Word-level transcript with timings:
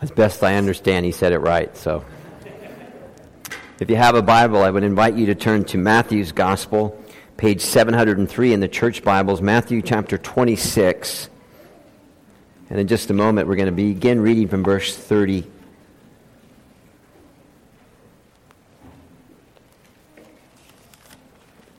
As 0.00 0.12
best 0.12 0.44
I 0.44 0.54
understand, 0.54 1.04
he 1.04 1.10
said 1.10 1.32
it 1.32 1.38
right. 1.38 1.76
So, 1.76 2.04
if 3.80 3.90
you 3.90 3.96
have 3.96 4.14
a 4.14 4.22
Bible, 4.22 4.62
I 4.62 4.70
would 4.70 4.84
invite 4.84 5.14
you 5.14 5.26
to 5.26 5.34
turn 5.34 5.64
to 5.66 5.78
Matthew's 5.78 6.30
Gospel, 6.30 7.02
page 7.36 7.62
703 7.62 8.52
in 8.52 8.60
the 8.60 8.68
Church 8.68 9.02
Bibles, 9.02 9.42
Matthew 9.42 9.82
chapter 9.82 10.16
26. 10.16 11.28
And 12.70 12.78
in 12.78 12.86
just 12.86 13.10
a 13.10 13.14
moment, 13.14 13.48
we're 13.48 13.56
going 13.56 13.66
to 13.66 13.72
begin 13.72 14.20
reading 14.20 14.46
from 14.46 14.62
verse 14.62 14.96
30. 14.96 15.44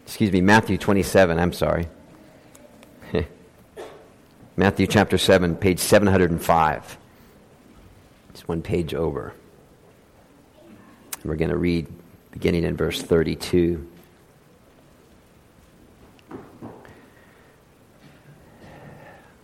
Excuse 0.05 0.31
me, 0.33 0.41
Matthew 0.41 0.77
27, 0.77 1.39
I'm 1.39 1.53
sorry. 1.53 1.87
Matthew 4.57 4.87
chapter 4.87 5.17
7, 5.17 5.55
page 5.55 5.79
705 5.79 6.98
one 8.49 8.63
page 8.63 8.95
over. 8.95 9.31
We're 11.23 11.35
going 11.35 11.51
to 11.51 11.57
read 11.57 11.87
beginning 12.31 12.63
in 12.63 12.75
verse 12.75 12.99
32. 12.99 13.87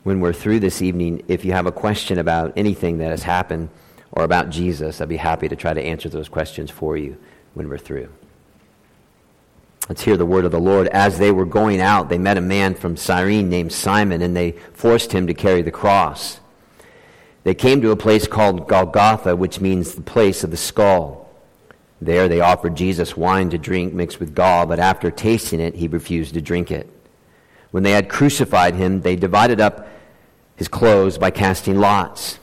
When 0.02 0.20
we're 0.20 0.34
through 0.34 0.60
this 0.60 0.82
evening, 0.82 1.24
if 1.28 1.46
you 1.46 1.52
have 1.52 1.68
a 1.68 1.72
question 1.72 2.18
about 2.18 2.54
anything 2.56 2.98
that 2.98 3.12
has 3.12 3.22
happened 3.22 3.70
or 4.12 4.24
about 4.24 4.50
Jesus, 4.50 5.00
I'd 5.00 5.08
be 5.08 5.18
happy 5.18 5.48
to 5.50 5.56
try 5.56 5.74
to 5.74 5.82
answer 5.82 6.10
those 6.10 6.28
questions 6.28 6.72
for 6.72 6.98
you 6.98 7.16
when 7.54 7.70
we're 7.70 7.78
through. 7.78 8.10
Let's 9.88 10.02
hear 10.02 10.18
the 10.18 10.26
word 10.26 10.46
of 10.46 10.52
the 10.52 10.60
Lord. 10.60 10.88
As 10.88 11.20
they 11.20 11.32
were 11.32 11.46
going 11.46 11.80
out, 11.80 12.10
they 12.10 12.18
met 12.18 12.38
a 12.38 12.42
man 12.42 12.74
from 12.74 12.98
Cyrene 12.98 13.50
named 13.50 13.72
Simon, 13.72 14.24
and 14.24 14.36
they 14.36 14.54
forced 14.74 15.12
him 15.12 15.28
to 15.28 15.36
carry 15.36 15.62
the 15.62 15.70
cross. 15.70 16.40
They 17.46 17.54
came 17.54 17.80
to 17.82 17.92
a 17.92 17.96
place 17.96 18.26
called 18.26 18.68
Golgotha, 18.68 19.36
which 19.36 19.62
means 19.62 19.94
the 19.94 20.02
place 20.02 20.44
of 20.44 20.50
the 20.50 20.58
skull. 20.58 21.30
There 22.02 22.28
they 22.28 22.42
offered 22.42 22.76
Jesus 22.76 23.16
wine 23.16 23.52
to 23.52 23.60
drink 23.60 23.94
mixed 23.94 24.20
with 24.20 24.34
gall, 24.34 24.66
but 24.66 24.80
after 24.80 25.12
tasting 25.12 25.60
it, 25.60 25.76
he 25.76 25.88
refused 25.88 26.34
to 26.34 26.42
drink 26.42 26.72
it. 26.72 26.90
When 27.70 27.84
they 27.84 27.92
had 27.92 28.10
crucified 28.10 28.74
him, 28.74 29.02
they 29.02 29.16
divided 29.16 29.62
up 29.62 29.88
his 30.56 30.68
clothes 30.68 31.20
by 31.20 31.30
casting 31.30 31.80
lots. 31.80 32.40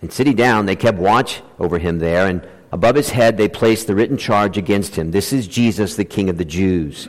And 0.00 0.10
sitting 0.10 0.34
down, 0.34 0.64
they 0.64 0.76
kept 0.76 0.96
watch 0.96 1.42
over 1.58 1.78
him 1.78 1.98
there, 1.98 2.26
and 2.26 2.40
above 2.72 2.96
his 2.96 3.10
head 3.10 3.36
they 3.36 3.48
placed 3.48 3.86
the 3.86 3.94
written 3.94 4.16
charge 4.16 4.56
against 4.56 4.96
him 4.96 5.10
This 5.10 5.30
is 5.30 5.46
Jesus, 5.46 5.94
the 5.94 6.06
King 6.06 6.30
of 6.30 6.38
the 6.38 6.44
Jews. 6.46 7.06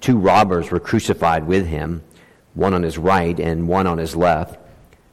Two 0.00 0.16
robbers 0.16 0.70
were 0.70 0.78
crucified 0.78 1.44
with 1.44 1.66
him, 1.66 2.04
one 2.54 2.72
on 2.72 2.84
his 2.84 2.98
right 2.98 3.40
and 3.40 3.66
one 3.66 3.88
on 3.88 3.98
his 3.98 4.14
left. 4.14 4.60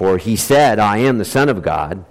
For 0.00 0.16
he 0.16 0.34
said, 0.34 0.78
I 0.78 0.96
am 0.96 1.18
the 1.18 1.26
Son 1.26 1.50
of 1.50 1.60
God. 1.60 2.06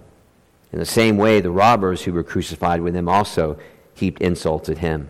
In 0.72 0.78
the 0.78 0.86
same 0.86 1.18
way, 1.18 1.42
the 1.42 1.50
robbers 1.50 2.04
who 2.04 2.14
were 2.14 2.22
crucified 2.22 2.82
with 2.82 2.96
him 2.96 3.10
also 3.10 3.58
heaped 3.96 4.22
insults 4.22 4.70
at 4.70 4.78
him. 4.78 5.10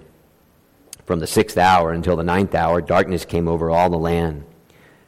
From 1.03 1.19
the 1.19 1.27
sixth 1.27 1.57
hour 1.57 1.91
until 1.91 2.15
the 2.15 2.23
ninth 2.23 2.55
hour, 2.55 2.79
darkness 2.79 3.25
came 3.25 3.49
over 3.49 3.69
all 3.69 3.89
the 3.89 3.97
land. 3.97 4.45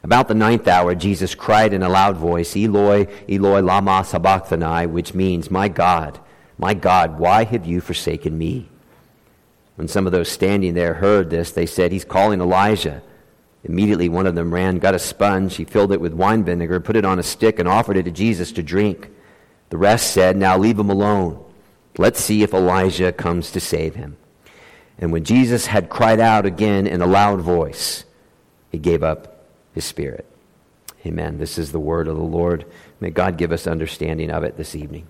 About 0.03 0.27
the 0.27 0.33
ninth 0.33 0.67
hour, 0.67 0.95
Jesus 0.95 1.33
cried 1.33 1.71
in 1.71 1.81
a 1.81 1.87
loud 1.87 2.17
voice, 2.17 2.57
Eloi, 2.57 3.07
Eloi, 3.29 3.61
lama 3.61 4.03
sabachthani, 4.03 4.85
which 4.87 5.13
means, 5.13 5.49
My 5.49 5.69
God, 5.69 6.19
my 6.57 6.73
God, 6.73 7.19
why 7.19 7.45
have 7.45 7.65
you 7.65 7.79
forsaken 7.79 8.37
me? 8.37 8.67
When 9.77 9.87
some 9.87 10.05
of 10.05 10.11
those 10.11 10.27
standing 10.27 10.73
there 10.73 10.95
heard 10.95 11.29
this, 11.29 11.53
they 11.53 11.67
said, 11.67 11.93
He's 11.93 12.03
calling 12.03 12.41
Elijah. 12.41 13.01
Immediately, 13.63 14.09
one 14.09 14.25
of 14.25 14.35
them 14.35 14.53
ran, 14.53 14.79
got 14.79 14.95
a 14.95 14.99
sponge, 14.99 15.55
he 15.55 15.65
filled 15.65 15.91
it 15.91 16.01
with 16.01 16.13
wine 16.13 16.43
vinegar, 16.43 16.79
put 16.79 16.95
it 16.95 17.05
on 17.05 17.19
a 17.19 17.23
stick, 17.23 17.59
and 17.59 17.67
offered 17.67 17.97
it 17.97 18.03
to 18.03 18.11
Jesus 18.11 18.51
to 18.53 18.63
drink. 18.63 19.09
The 19.69 19.77
rest 19.77 20.11
said, 20.11 20.35
Now 20.35 20.57
leave 20.57 20.79
him 20.79 20.89
alone. 20.89 21.43
Let's 21.97 22.19
see 22.19 22.41
if 22.41 22.53
Elijah 22.53 23.11
comes 23.11 23.51
to 23.51 23.59
save 23.59 23.95
him. 23.95 24.17
And 24.97 25.11
when 25.11 25.23
Jesus 25.23 25.67
had 25.67 25.89
cried 25.89 26.19
out 26.19 26.45
again 26.45 26.87
in 26.87 27.01
a 27.01 27.07
loud 27.07 27.41
voice, 27.41 28.05
he 28.71 28.77
gave 28.77 29.03
up 29.03 29.45
his 29.73 29.85
spirit. 29.85 30.25
Amen. 31.05 31.37
This 31.37 31.57
is 31.57 31.71
the 31.71 31.79
word 31.79 32.07
of 32.07 32.15
the 32.15 32.23
Lord. 32.23 32.65
May 32.99 33.09
God 33.09 33.37
give 33.37 33.51
us 33.51 33.65
understanding 33.65 34.29
of 34.29 34.43
it 34.43 34.57
this 34.57 34.75
evening. 34.75 35.07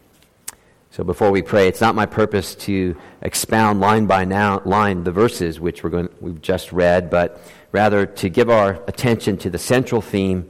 So 0.92 1.04
before 1.04 1.32
we 1.32 1.42
pray, 1.42 1.68
it's 1.68 1.82
not 1.82 1.96
my 1.96 2.06
purpose 2.06 2.56
to 2.56 2.98
expound 3.22 3.80
line 3.80 4.08
by 4.08 4.26
now, 4.26 4.62
line 4.66 5.04
the 5.04 5.12
verses 5.12 5.60
which 5.60 5.84
we're 5.84 5.90
going, 5.90 6.10
we've 6.20 6.42
just 6.42 6.72
read, 6.72 7.10
but 7.10 7.42
rather 7.72 8.06
to 8.06 8.30
give 8.30 8.50
our 8.50 8.84
attention 8.88 9.38
to 9.38 9.50
the 9.50 9.58
central 9.58 10.02
theme 10.02 10.50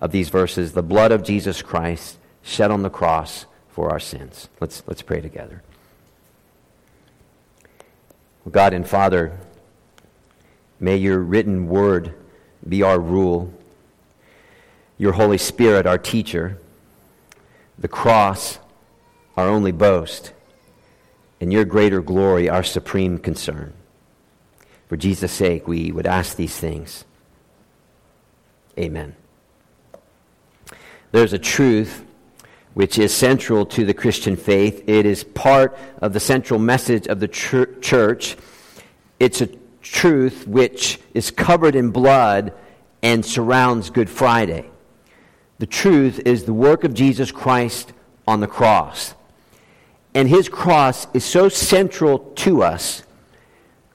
of 0.00 0.12
these 0.12 0.28
verses 0.28 0.72
the 0.72 0.82
blood 0.82 1.12
of 1.12 1.22
Jesus 1.22 1.62
Christ 1.62 2.18
shed 2.42 2.70
on 2.70 2.82
the 2.82 2.90
cross 2.90 3.46
for 3.68 3.90
our 3.90 4.00
sins. 4.00 4.48
Let's, 4.60 4.82
let's 4.86 5.02
pray 5.02 5.20
together. 5.20 5.62
God 8.50 8.72
and 8.72 8.88
Father, 8.88 9.38
may 10.80 10.96
your 10.96 11.18
written 11.18 11.68
word 11.68 12.14
be 12.66 12.82
our 12.82 12.98
rule, 12.98 13.52
your 14.96 15.12
Holy 15.12 15.38
Spirit 15.38 15.86
our 15.86 15.98
teacher, 15.98 16.58
the 17.78 17.88
cross 17.88 18.58
our 19.36 19.46
only 19.46 19.70
boast, 19.70 20.32
and 21.40 21.52
your 21.52 21.64
greater 21.64 22.00
glory 22.02 22.48
our 22.48 22.64
supreme 22.64 23.18
concern. 23.18 23.72
For 24.88 24.96
Jesus' 24.96 25.32
sake, 25.32 25.68
we 25.68 25.92
would 25.92 26.06
ask 26.06 26.36
these 26.36 26.56
things. 26.56 27.04
Amen. 28.78 29.14
There's 31.12 31.32
a 31.32 31.38
truth 31.38 32.04
which 32.74 32.98
is 32.98 33.12
central 33.12 33.66
to 33.66 33.84
the 33.84 33.94
Christian 33.94 34.36
faith. 34.36 34.88
It 34.88 35.04
is 35.04 35.24
part 35.24 35.76
of 36.00 36.12
the 36.12 36.20
central 36.20 36.58
message 36.58 37.06
of 37.06 37.20
the 37.20 37.28
church. 37.28 38.36
It's 39.18 39.40
a 39.40 39.48
truth 39.82 40.46
which 40.46 41.00
is 41.12 41.30
covered 41.30 41.74
in 41.74 41.90
blood 41.90 42.52
and 43.02 43.24
surrounds 43.24 43.90
Good 43.90 44.08
Friday. 44.08 44.70
The 45.58 45.66
truth 45.66 46.20
is 46.24 46.44
the 46.44 46.52
work 46.54 46.84
of 46.84 46.94
Jesus 46.94 47.32
Christ 47.32 47.92
on 48.26 48.40
the 48.40 48.46
cross. 48.46 49.14
And 50.14 50.28
his 50.28 50.48
cross 50.48 51.06
is 51.14 51.24
so 51.24 51.48
central 51.48 52.18
to 52.36 52.62
us 52.62 53.02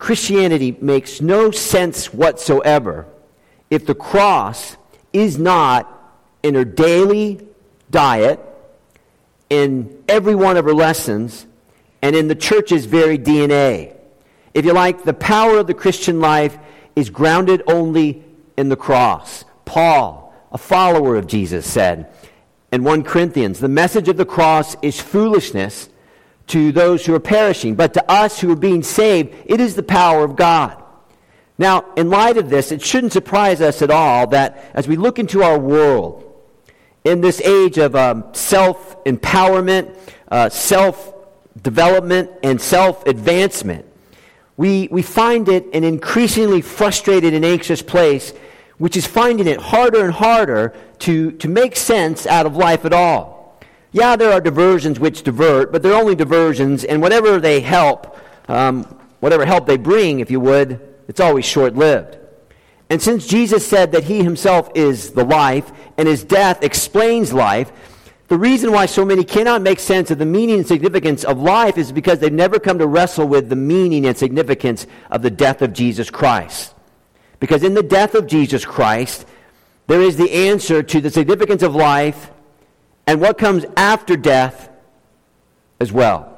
Christianity 0.04 0.76
makes 0.82 1.22
no 1.22 1.50
sense 1.50 2.14
whatsoever 2.14 3.08
if 3.70 3.86
the 3.86 3.96
cross 3.96 4.76
is 5.14 5.38
not 5.38 5.88
in 6.44 6.56
her 6.56 6.66
daily 6.66 7.48
diet, 7.90 8.38
in 9.50 10.04
every 10.10 10.36
one 10.36 10.58
of 10.58 10.66
her 10.66 10.74
lessons, 10.74 11.48
and 12.02 12.18
in 12.18 12.28
the 12.28 12.36
church's 12.36 12.86
very 12.86 13.18
DNA. 13.18 13.96
If 14.54 14.66
you 14.66 14.74
like, 14.74 15.04
the 15.04 15.14
power 15.14 15.58
of 15.60 15.68
the 15.68 15.74
Christian 15.74 16.20
life 16.20 16.58
is 16.98 17.10
grounded 17.10 17.64
only 17.66 18.26
in 18.58 18.68
the 18.68 18.76
cross. 18.76 19.46
Paul, 19.64 20.34
a 20.52 20.58
follower 20.58 21.16
of 21.16 21.28
Jesus, 21.28 21.66
said 21.66 22.14
in 22.74 22.84
1 22.84 23.04
Corinthians, 23.04 23.58
the 23.58 23.70
message 23.70 24.10
of 24.10 24.18
the 24.18 24.26
cross 24.26 24.76
is 24.82 25.00
foolishness 25.00 25.88
to 26.48 26.72
those 26.72 27.06
who 27.06 27.16
are 27.16 27.20
perishing, 27.20 27.76
but 27.76 27.94
to 27.94 28.12
us 28.12 28.40
who 28.40 28.52
are 28.52 28.58
being 28.58 28.84
saved, 28.84 29.34
it 29.46 29.60
is 29.60 29.76
the 29.76 29.84
power 29.84 30.24
of 30.24 30.36
God. 30.36 30.82
Now, 31.58 31.86
in 31.96 32.10
light 32.10 32.38
of 32.38 32.50
this, 32.50 32.72
it 32.72 32.82
shouldn't 32.82 33.14
surprise 33.14 33.62
us 33.62 33.82
at 33.82 33.92
all 33.92 34.28
that 34.28 34.72
as 34.74 34.88
we 34.88 34.96
look 34.96 35.20
into 35.20 35.44
our 35.44 35.58
world, 35.58 36.30
in 37.04 37.22
this 37.22 37.42
age 37.42 37.78
of 37.78 37.96
um, 37.96 38.26
self 38.34 39.04
empowerment, 39.04 39.96
uh, 40.30 40.50
self 40.50 41.14
development, 41.62 42.32
and 42.44 42.60
self 42.60 43.06
advancement, 43.06 43.86
we, 44.58 44.88
we 44.92 45.02
find 45.02 45.50
it 45.50 45.66
an 45.74 45.84
increasingly 45.84 46.62
frustrated 46.62 47.34
and 47.34 47.44
anxious 47.44 47.82
place, 47.82 48.34
which 48.78 48.98
is 48.98 49.06
finding 49.06 49.48
it 49.48 49.60
harder 49.60 50.04
and 50.04 50.14
harder 50.14 50.74
to, 51.00 51.32
to 51.34 51.48
make 51.48 51.76
sense 51.76 52.26
out 52.26 52.46
of 52.46 52.56
life 52.56 52.86
at 52.86 52.94
all. 52.94 53.33
Yeah, 53.94 54.16
there 54.16 54.32
are 54.32 54.42
diversions 54.42 55.00
which 55.00 55.22
divert, 55.22 55.72
but 55.72 55.84
they're 55.84 55.94
only 55.94 56.16
diversions, 56.16 56.84
and 56.84 57.00
whatever 57.00 57.40
they 57.40 57.62
help, 57.62 58.18
um, 58.48 58.84
whatever 59.20 59.46
help 59.46 59.68
they 59.68 59.78
bring, 59.78 60.20
if 60.20 60.32
you 60.32 60.40
would, 60.40 60.82
it's 61.08 61.20
always 61.20 61.46
short 61.46 61.76
lived. 61.76 62.18
And 62.90 63.00
since 63.00 63.28
Jesus 63.28 63.66
said 63.66 63.92
that 63.92 64.06
he 64.06 64.24
himself 64.24 64.72
is 64.74 65.12
the 65.12 65.24
life, 65.24 65.72
and 65.96 66.08
his 66.08 66.24
death 66.24 66.64
explains 66.64 67.32
life, 67.32 67.72
The 68.30 68.38
reason 68.38 68.72
why 68.72 68.88
so 68.88 69.06
many 69.06 69.24
cannot 69.24 69.62
make 69.62 69.80
sense 69.80 70.10
of 70.10 70.18
the 70.18 70.26
meaning 70.26 70.58
and 70.58 70.68
significance 70.68 71.24
of 71.24 71.38
life 71.38 71.78
is 71.78 71.92
because 71.92 72.18
they've 72.18 72.34
never 72.34 72.58
come 72.58 72.80
to 72.80 72.88
wrestle 72.88 73.28
with 73.28 73.48
the 73.48 73.56
meaning 73.56 74.08
and 74.08 74.18
significance 74.18 74.88
of 75.12 75.22
the 75.22 75.30
death 75.30 75.62
of 75.62 75.72
Jesus 75.72 76.10
Christ. 76.10 76.74
Because 77.40 77.62
in 77.64 77.76
the 77.76 77.84
death 77.84 78.16
of 78.16 78.26
Jesus 78.26 78.66
Christ, 78.66 79.28
there 79.86 80.02
is 80.02 80.18
the 80.18 80.32
answer 80.32 80.82
to 80.82 81.00
the 81.00 81.12
significance 81.12 81.62
of 81.62 81.76
life 81.76 82.32
and 83.06 83.22
what 83.22 83.38
comes 83.38 83.66
after 83.76 84.16
death 84.16 84.70
as 85.80 85.92
well. 85.92 86.30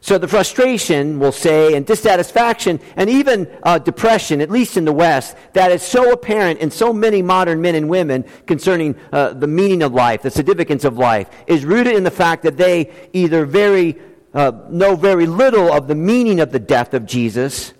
So 0.00 0.18
the 0.18 0.26
frustration, 0.26 1.20
we'll 1.20 1.30
say, 1.30 1.76
and 1.76 1.86
dissatisfaction, 1.86 2.80
and 2.96 3.08
even 3.08 3.48
uh, 3.62 3.78
depression, 3.78 4.40
at 4.40 4.50
least 4.50 4.76
in 4.76 4.84
the 4.84 4.92
West, 4.92 5.36
that 5.52 5.70
is 5.70 5.80
so 5.80 6.10
apparent 6.10 6.58
in 6.58 6.72
so 6.72 6.92
many 6.92 7.22
modern 7.22 7.60
men 7.60 7.76
and 7.76 7.88
women 7.88 8.24
concerning 8.46 8.96
uh, 9.12 9.32
the 9.32 9.46
meaning 9.46 9.80
of 9.80 9.94
life, 9.94 10.22
the 10.22 10.30
significance 10.30 10.84
of 10.84 10.98
life, 10.98 11.30
is 11.46 11.64
rooted 11.64 11.94
in 11.94 12.02
the 12.02 12.10
fact 12.10 12.42
that 12.42 12.56
they 12.56 12.90
either 13.12 13.46
very 13.46 13.96
uh, 14.34 14.50
know 14.70 14.96
very 14.96 15.26
little 15.26 15.72
of 15.72 15.86
the 15.86 15.94
meaning 15.94 16.40
of 16.40 16.50
the 16.50 16.58
death 16.58 16.94
of 16.94 17.06
Jesus, 17.06 17.72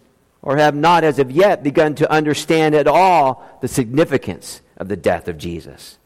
or 0.42 0.56
have 0.58 0.76
not 0.76 1.02
as 1.02 1.18
of 1.18 1.28
yet 1.28 1.64
begun 1.64 1.96
to 1.96 2.08
understand 2.08 2.76
at 2.76 2.86
all 2.86 3.44
the 3.62 3.68
significance 3.68 4.60
of 4.76 4.86
the 4.88 4.96
death 4.96 5.26
of 5.26 5.38
Jesus. 5.38 5.98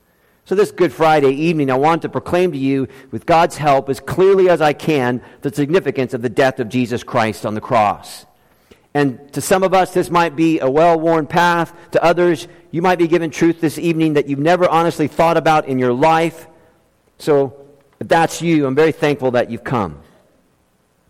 So, 0.47 0.55
this 0.55 0.71
Good 0.71 0.93
Friday 0.93 1.33
evening, 1.33 1.73
I 1.73 1.75
want 1.75 2.03
to 2.03 2.09
proclaim 2.09 2.53
to 2.53 2.59
you, 2.59 2.87
with 3.11 3.27
God's 3.27 3.57
help, 3.57 3.89
as 3.89 3.99
clearly 3.99 4.49
as 4.49 4.61
I 4.61 4.75
can, 4.75 5.21
the 5.43 5.53
significance 5.53 6.15
of 6.15 6.23
the 6.23 6.29
death 6.29 6.61
of 6.61 6.69
Jesus 6.69 7.03
Christ 7.03 7.45
on 7.45 7.55
the 7.55 7.61
cross. 7.61 8.25
And 8.95 9.33
to 9.33 9.41
some 9.41 9.65
of 9.65 9.75
us, 9.75 9.93
this 9.93 10.09
might 10.09 10.37
be 10.37 10.61
a 10.61 10.71
well 10.71 11.01
worn 11.01 11.27
path. 11.27 11.75
To 11.91 12.05
others, 12.05 12.47
you 12.71 12.81
might 12.81 13.01
be 13.01 13.09
given 13.09 13.33
truth 13.33 13.61
this 13.61 13.77
evening 13.77 14.13
that 14.13 14.29
you've 14.29 14.39
never 14.39 14.69
honestly 14.69 15.09
thought 15.09 15.37
about 15.37 15.67
in 15.67 15.81
your 15.81 15.93
life. 15.93 16.47
So, 17.19 17.67
if 17.99 18.07
that's 18.07 18.41
you, 18.41 18.69
I'm 18.69 18.77
very 18.77 18.93
thankful 18.93 19.33
that 19.33 19.51
you've 19.51 19.65
come. 19.65 20.01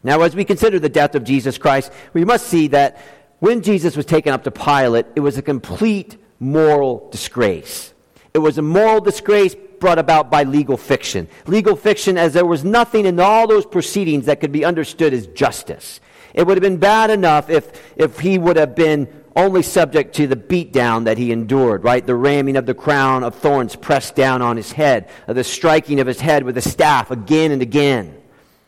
Now, 0.03 0.23
as 0.23 0.35
we 0.35 0.47
consider 0.47 0.79
the 0.79 0.89
death 0.89 1.15
of 1.15 1.25
Jesus 1.25 1.59
Christ, 1.59 1.93
we 2.15 2.25
must 2.25 2.47
see 2.47 2.69
that 2.69 3.03
when 3.41 3.61
Jesus 3.61 3.99
was 3.99 4.07
taken 4.07 4.33
up 4.33 4.45
to 4.45 4.51
Pilate, 4.51 5.05
it 5.15 5.21
was 5.21 5.37
a 5.37 5.43
complete 5.43 6.17
moral 6.41 7.11
disgrace. 7.11 7.93
It 8.37 8.41
was 8.41 8.59
a 8.59 8.63
moral 8.63 9.01
disgrace 9.01 9.55
brought 9.55 9.99
about 9.99 10.31
by 10.31 10.43
legal 10.43 10.77
fiction. 10.77 11.27
Legal 11.47 11.75
fiction, 11.75 12.19
as 12.19 12.35
there 12.35 12.45
was 12.45 12.65
nothing 12.65 13.07
in 13.07 13.19
all 13.19 13.47
those 13.47 13.65
proceedings 13.65 14.27
that 14.27 14.41
could 14.41 14.53
be 14.53 14.63
understood 14.63 15.15
as 15.15 15.27
justice. 15.29 16.01
It 16.35 16.47
would 16.47 16.59
have 16.59 16.63
been 16.63 16.77
bad 16.77 17.09
enough 17.09 17.49
if, 17.49 17.83
if 17.97 18.21
he 18.21 18.37
would 18.37 18.59
have 18.59 18.75
been 18.75 19.09
only 19.35 19.63
subject 19.63 20.15
to 20.17 20.27
the 20.27 20.37
beatdown 20.37 21.05
that 21.05 21.17
he 21.17 21.33
endured, 21.33 21.83
right? 21.83 22.07
The 22.07 22.15
ramming 22.15 22.59
of 22.59 22.67
the 22.67 22.75
crown 22.75 23.25
of 23.25 23.35
thorns 23.37 23.75
pressed 23.75 24.15
down 24.15 24.43
on 24.43 24.59
his 24.59 24.71
head, 24.71 25.09
the 25.27 25.43
striking 25.43 25.99
of 25.99 26.07
his 26.07 26.21
head 26.21 26.43
with 26.43 26.59
a 26.59 26.63
staff 26.63 27.11
again 27.11 27.53
and 27.53 27.63
again, 27.63 28.21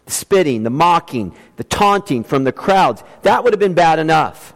the 0.06 0.12
spitting, 0.12 0.62
the 0.62 0.70
mocking, 0.70 1.36
the 1.56 1.64
taunting 1.64 2.24
from 2.24 2.44
the 2.44 2.52
crowds. 2.52 3.04
That 3.20 3.44
would 3.44 3.52
have 3.52 3.60
been 3.60 3.74
bad 3.74 3.98
enough. 3.98 4.54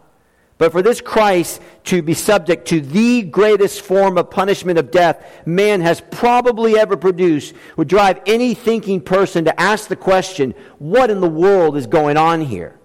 But 0.63 0.71
for 0.71 0.81
this 0.81 1.01
Christ 1.01 1.61
to 1.83 2.01
be 2.01 2.13
subject 2.13 2.69
to 2.69 2.79
the 2.79 3.21
greatest 3.23 3.81
form 3.81 4.17
of 4.17 4.29
punishment 4.29 4.79
of 4.79 4.91
death 4.91 5.45
man 5.45 5.81
has 5.81 5.99
probably 5.99 6.79
ever 6.79 6.95
produced 6.95 7.53
would 7.75 7.89
drive 7.89 8.21
any 8.25 8.53
thinking 8.53 9.01
person 9.01 9.43
to 9.43 9.59
ask 9.59 9.89
the 9.89 9.97
question 9.97 10.53
what 10.79 11.09
in 11.09 11.19
the 11.19 11.27
world 11.27 11.75
is 11.75 11.85
going 11.85 12.15
on 12.15 12.39
here? 12.39 12.79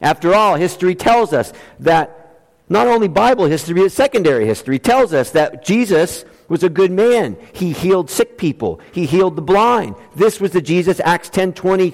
After 0.00 0.34
all, 0.34 0.54
history 0.54 0.94
tells 0.94 1.34
us 1.34 1.52
that 1.80 2.38
not 2.70 2.86
only 2.86 3.08
Bible 3.08 3.44
history, 3.44 3.74
but 3.74 3.92
secondary 3.92 4.46
history 4.46 4.78
tells 4.78 5.12
us 5.12 5.30
that 5.32 5.62
Jesus 5.62 6.24
was 6.48 6.62
a 6.62 6.70
good 6.70 6.90
man. 6.90 7.36
He 7.52 7.72
healed 7.72 8.08
sick 8.08 8.38
people. 8.38 8.80
He 8.92 9.04
healed 9.04 9.36
the 9.36 9.42
blind. 9.42 9.96
This 10.16 10.40
was 10.40 10.52
the 10.52 10.62
Jesus, 10.62 11.00
Acts 11.04 11.28
10 11.28 11.52
20 11.52 11.92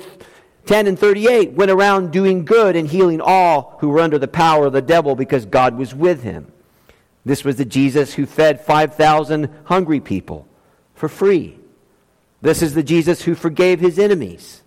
10 0.70 0.86
and 0.86 0.96
38 0.96 1.54
went 1.54 1.68
around 1.68 2.12
doing 2.12 2.44
good 2.44 2.76
and 2.76 2.86
healing 2.86 3.20
all 3.20 3.76
who 3.80 3.88
were 3.88 3.98
under 3.98 4.20
the 4.20 4.28
power 4.28 4.66
of 4.66 4.72
the 4.72 4.80
devil 4.80 5.16
because 5.16 5.44
God 5.44 5.76
was 5.76 5.96
with 5.96 6.22
him. 6.22 6.52
This 7.24 7.42
was 7.42 7.56
the 7.56 7.64
Jesus 7.64 8.14
who 8.14 8.24
fed 8.24 8.60
5,000 8.60 9.50
hungry 9.64 9.98
people 9.98 10.46
for 10.94 11.08
free. 11.08 11.58
This 12.40 12.62
is 12.62 12.72
the 12.74 12.84
Jesus 12.84 13.22
who 13.22 13.34
forgave 13.34 13.80
his 13.80 13.98
enemies. 13.98 14.62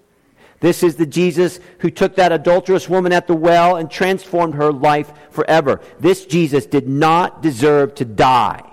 This 0.60 0.84
is 0.84 0.98
the 0.98 1.06
Jesus 1.06 1.62
who 1.80 1.90
took 1.90 2.18
that 2.18 2.34
adulterous 2.34 2.90
woman 2.90 3.14
at 3.14 3.28
the 3.28 3.34
well 3.34 3.78
and 3.78 3.90
transformed 3.90 4.56
her 4.56 4.74
life 4.74 5.10
forever. 5.30 5.80
This 6.02 6.26
Jesus 6.26 6.66
did 6.66 6.86
not 6.86 7.42
deserve 7.42 7.96
to 7.96 8.04
die, 8.04 8.70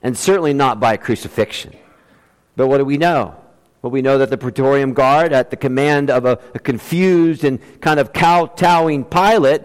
and 0.00 0.16
certainly 0.16 0.54
not 0.54 0.78
by 0.78 0.96
crucifixion. 0.96 1.74
But 2.54 2.68
what 2.68 2.78
do 2.78 2.84
we 2.84 2.98
know? 2.98 3.34
Well, 3.86 3.92
we 3.92 4.02
know 4.02 4.18
that 4.18 4.30
the 4.30 4.36
Praetorian 4.36 4.94
Guard, 4.94 5.32
at 5.32 5.50
the 5.50 5.56
command 5.56 6.10
of 6.10 6.24
a, 6.24 6.40
a 6.56 6.58
confused 6.58 7.44
and 7.44 7.60
kind 7.80 8.00
of 8.00 8.12
kowtowing 8.12 9.04
Pilate, 9.04 9.62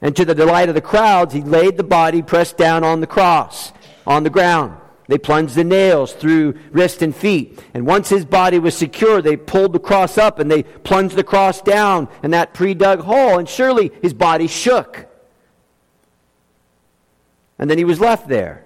and 0.00 0.14
to 0.14 0.24
the 0.24 0.36
delight 0.36 0.68
of 0.68 0.76
the 0.76 0.80
crowds, 0.80 1.34
he 1.34 1.40
laid 1.40 1.76
the 1.76 1.82
body 1.82 2.22
pressed 2.22 2.56
down 2.56 2.84
on 2.84 3.00
the 3.00 3.08
cross, 3.08 3.72
on 4.06 4.22
the 4.22 4.30
ground. 4.30 4.80
They 5.08 5.18
plunged 5.18 5.56
the 5.56 5.64
nails 5.64 6.12
through 6.12 6.54
wrist 6.70 7.02
and 7.02 7.12
feet. 7.12 7.58
And 7.74 7.88
once 7.88 8.08
his 8.08 8.24
body 8.24 8.60
was 8.60 8.76
secure, 8.76 9.20
they 9.20 9.36
pulled 9.36 9.72
the 9.72 9.80
cross 9.80 10.16
up 10.16 10.38
and 10.38 10.48
they 10.48 10.62
plunged 10.62 11.16
the 11.16 11.24
cross 11.24 11.60
down 11.60 12.06
in 12.22 12.30
that 12.30 12.54
pre 12.54 12.72
dug 12.72 13.00
hole. 13.00 13.36
And 13.36 13.48
surely 13.48 13.90
his 14.00 14.14
body 14.14 14.46
shook. 14.46 15.08
And 17.58 17.68
then 17.68 17.78
he 17.78 17.84
was 17.84 17.98
left 17.98 18.28
there. 18.28 18.65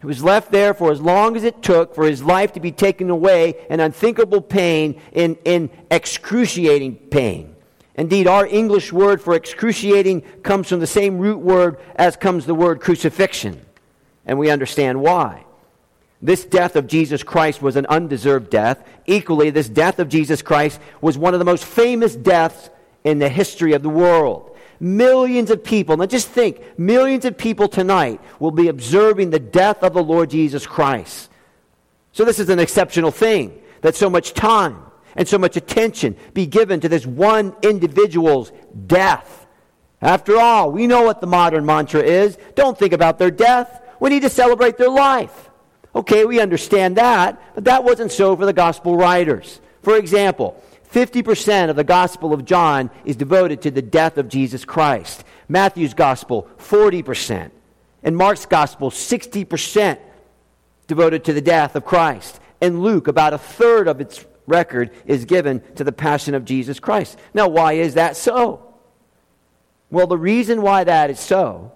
He 0.00 0.06
was 0.06 0.24
left 0.24 0.50
there 0.50 0.72
for 0.72 0.90
as 0.90 1.00
long 1.00 1.36
as 1.36 1.44
it 1.44 1.62
took 1.62 1.94
for 1.94 2.06
his 2.06 2.22
life 2.22 2.54
to 2.54 2.60
be 2.60 2.72
taken 2.72 3.10
away 3.10 3.54
in 3.68 3.80
unthinkable 3.80 4.40
pain, 4.40 5.00
in, 5.12 5.36
in 5.44 5.68
excruciating 5.90 6.96
pain. 6.96 7.54
Indeed, 7.96 8.26
our 8.26 8.46
English 8.46 8.92
word 8.94 9.20
for 9.20 9.34
excruciating 9.34 10.22
comes 10.42 10.68
from 10.68 10.80
the 10.80 10.86
same 10.86 11.18
root 11.18 11.40
word 11.40 11.78
as 11.96 12.16
comes 12.16 12.46
the 12.46 12.54
word 12.54 12.80
crucifixion. 12.80 13.60
And 14.24 14.38
we 14.38 14.50
understand 14.50 15.02
why. 15.02 15.44
This 16.22 16.46
death 16.46 16.76
of 16.76 16.86
Jesus 16.86 17.22
Christ 17.22 17.60
was 17.60 17.76
an 17.76 17.86
undeserved 17.86 18.48
death. 18.48 18.82
Equally, 19.06 19.50
this 19.50 19.68
death 19.68 19.98
of 19.98 20.08
Jesus 20.08 20.40
Christ 20.40 20.80
was 21.02 21.18
one 21.18 21.34
of 21.34 21.40
the 21.40 21.44
most 21.44 21.64
famous 21.64 22.16
deaths 22.16 22.70
in 23.04 23.18
the 23.18 23.28
history 23.28 23.74
of 23.74 23.82
the 23.82 23.90
world. 23.90 24.49
Millions 24.80 25.50
of 25.50 25.62
people, 25.62 25.96
now 25.98 26.06
just 26.06 26.28
think, 26.28 26.78
millions 26.78 27.26
of 27.26 27.36
people 27.36 27.68
tonight 27.68 28.18
will 28.38 28.50
be 28.50 28.68
observing 28.68 29.28
the 29.28 29.38
death 29.38 29.82
of 29.82 29.92
the 29.92 30.02
Lord 30.02 30.30
Jesus 30.30 30.66
Christ. 30.66 31.30
So, 32.12 32.24
this 32.24 32.38
is 32.38 32.48
an 32.48 32.58
exceptional 32.58 33.10
thing 33.10 33.60
that 33.82 33.94
so 33.94 34.08
much 34.08 34.32
time 34.32 34.82
and 35.16 35.28
so 35.28 35.38
much 35.38 35.56
attention 35.56 36.16
be 36.32 36.46
given 36.46 36.80
to 36.80 36.88
this 36.88 37.04
one 37.04 37.54
individual's 37.62 38.52
death. 38.86 39.46
After 40.00 40.38
all, 40.38 40.72
we 40.72 40.86
know 40.86 41.02
what 41.02 41.20
the 41.20 41.26
modern 41.26 41.66
mantra 41.66 42.00
is. 42.00 42.38
Don't 42.54 42.78
think 42.78 42.94
about 42.94 43.18
their 43.18 43.30
death. 43.30 43.82
We 44.00 44.08
need 44.08 44.22
to 44.22 44.30
celebrate 44.30 44.78
their 44.78 44.88
life. 44.88 45.50
Okay, 45.94 46.24
we 46.24 46.40
understand 46.40 46.96
that, 46.96 47.40
but 47.54 47.64
that 47.64 47.84
wasn't 47.84 48.12
so 48.12 48.34
for 48.36 48.46
the 48.46 48.52
gospel 48.52 48.96
writers. 48.96 49.60
For 49.82 49.96
example, 49.96 50.62
50% 50.92 51.70
of 51.70 51.76
the 51.76 51.84
Gospel 51.84 52.32
of 52.32 52.44
John 52.44 52.90
is 53.04 53.16
devoted 53.16 53.62
to 53.62 53.70
the 53.70 53.82
death 53.82 54.18
of 54.18 54.28
Jesus 54.28 54.64
Christ. 54.64 55.24
Matthew's 55.48 55.94
Gospel, 55.94 56.48
40%. 56.58 57.50
And 58.02 58.16
Mark's 58.16 58.46
Gospel, 58.46 58.90
60% 58.90 59.98
devoted 60.86 61.24
to 61.24 61.32
the 61.32 61.40
death 61.40 61.76
of 61.76 61.84
Christ. 61.84 62.40
And 62.60 62.82
Luke, 62.82 63.06
about 63.06 63.32
a 63.32 63.38
third 63.38 63.86
of 63.86 64.00
its 64.00 64.24
record 64.46 64.90
is 65.06 65.24
given 65.24 65.62
to 65.76 65.84
the 65.84 65.92
passion 65.92 66.34
of 66.34 66.44
Jesus 66.44 66.80
Christ. 66.80 67.18
Now, 67.32 67.48
why 67.48 67.74
is 67.74 67.94
that 67.94 68.16
so? 68.16 68.74
Well, 69.90 70.06
the 70.06 70.18
reason 70.18 70.62
why 70.62 70.84
that 70.84 71.10
is 71.10 71.20
so 71.20 71.72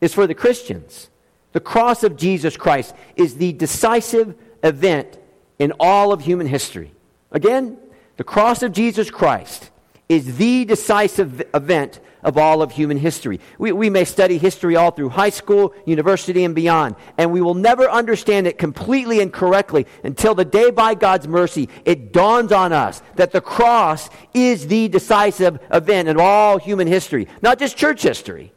is 0.00 0.14
for 0.14 0.26
the 0.26 0.34
Christians. 0.34 1.10
The 1.52 1.60
cross 1.60 2.02
of 2.02 2.16
Jesus 2.16 2.56
Christ 2.56 2.94
is 3.16 3.36
the 3.36 3.52
decisive 3.52 4.34
event 4.62 5.18
in 5.58 5.72
all 5.78 6.12
of 6.12 6.20
human 6.20 6.46
history. 6.46 6.92
Again, 7.30 7.78
the 8.16 8.24
cross 8.24 8.62
of 8.62 8.72
Jesus 8.72 9.10
Christ 9.10 9.70
is 10.08 10.36
the 10.36 10.64
decisive 10.64 11.42
event 11.54 12.00
of 12.22 12.38
all 12.38 12.62
of 12.62 12.72
human 12.72 12.96
history. 12.96 13.38
We, 13.58 13.72
we 13.72 13.90
may 13.90 14.04
study 14.04 14.38
history 14.38 14.76
all 14.76 14.90
through 14.90 15.10
high 15.10 15.30
school, 15.30 15.74
university, 15.84 16.44
and 16.44 16.54
beyond, 16.54 16.96
and 17.18 17.32
we 17.32 17.40
will 17.40 17.54
never 17.54 17.88
understand 17.88 18.46
it 18.46 18.58
completely 18.58 19.20
and 19.20 19.32
correctly 19.32 19.86
until 20.02 20.34
the 20.34 20.44
day 20.44 20.70
by 20.70 20.94
God's 20.94 21.28
mercy 21.28 21.68
it 21.84 22.12
dawns 22.12 22.50
on 22.50 22.72
us 22.72 23.02
that 23.16 23.32
the 23.32 23.42
cross 23.42 24.08
is 24.32 24.66
the 24.66 24.88
decisive 24.88 25.58
event 25.70 26.08
in 26.08 26.18
all 26.18 26.58
human 26.58 26.86
history. 26.86 27.28
Not 27.42 27.58
just 27.58 27.76
church 27.76 28.02
history, 28.02 28.52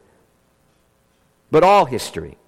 but 1.50 1.62
all 1.62 1.84
history. 1.84 2.38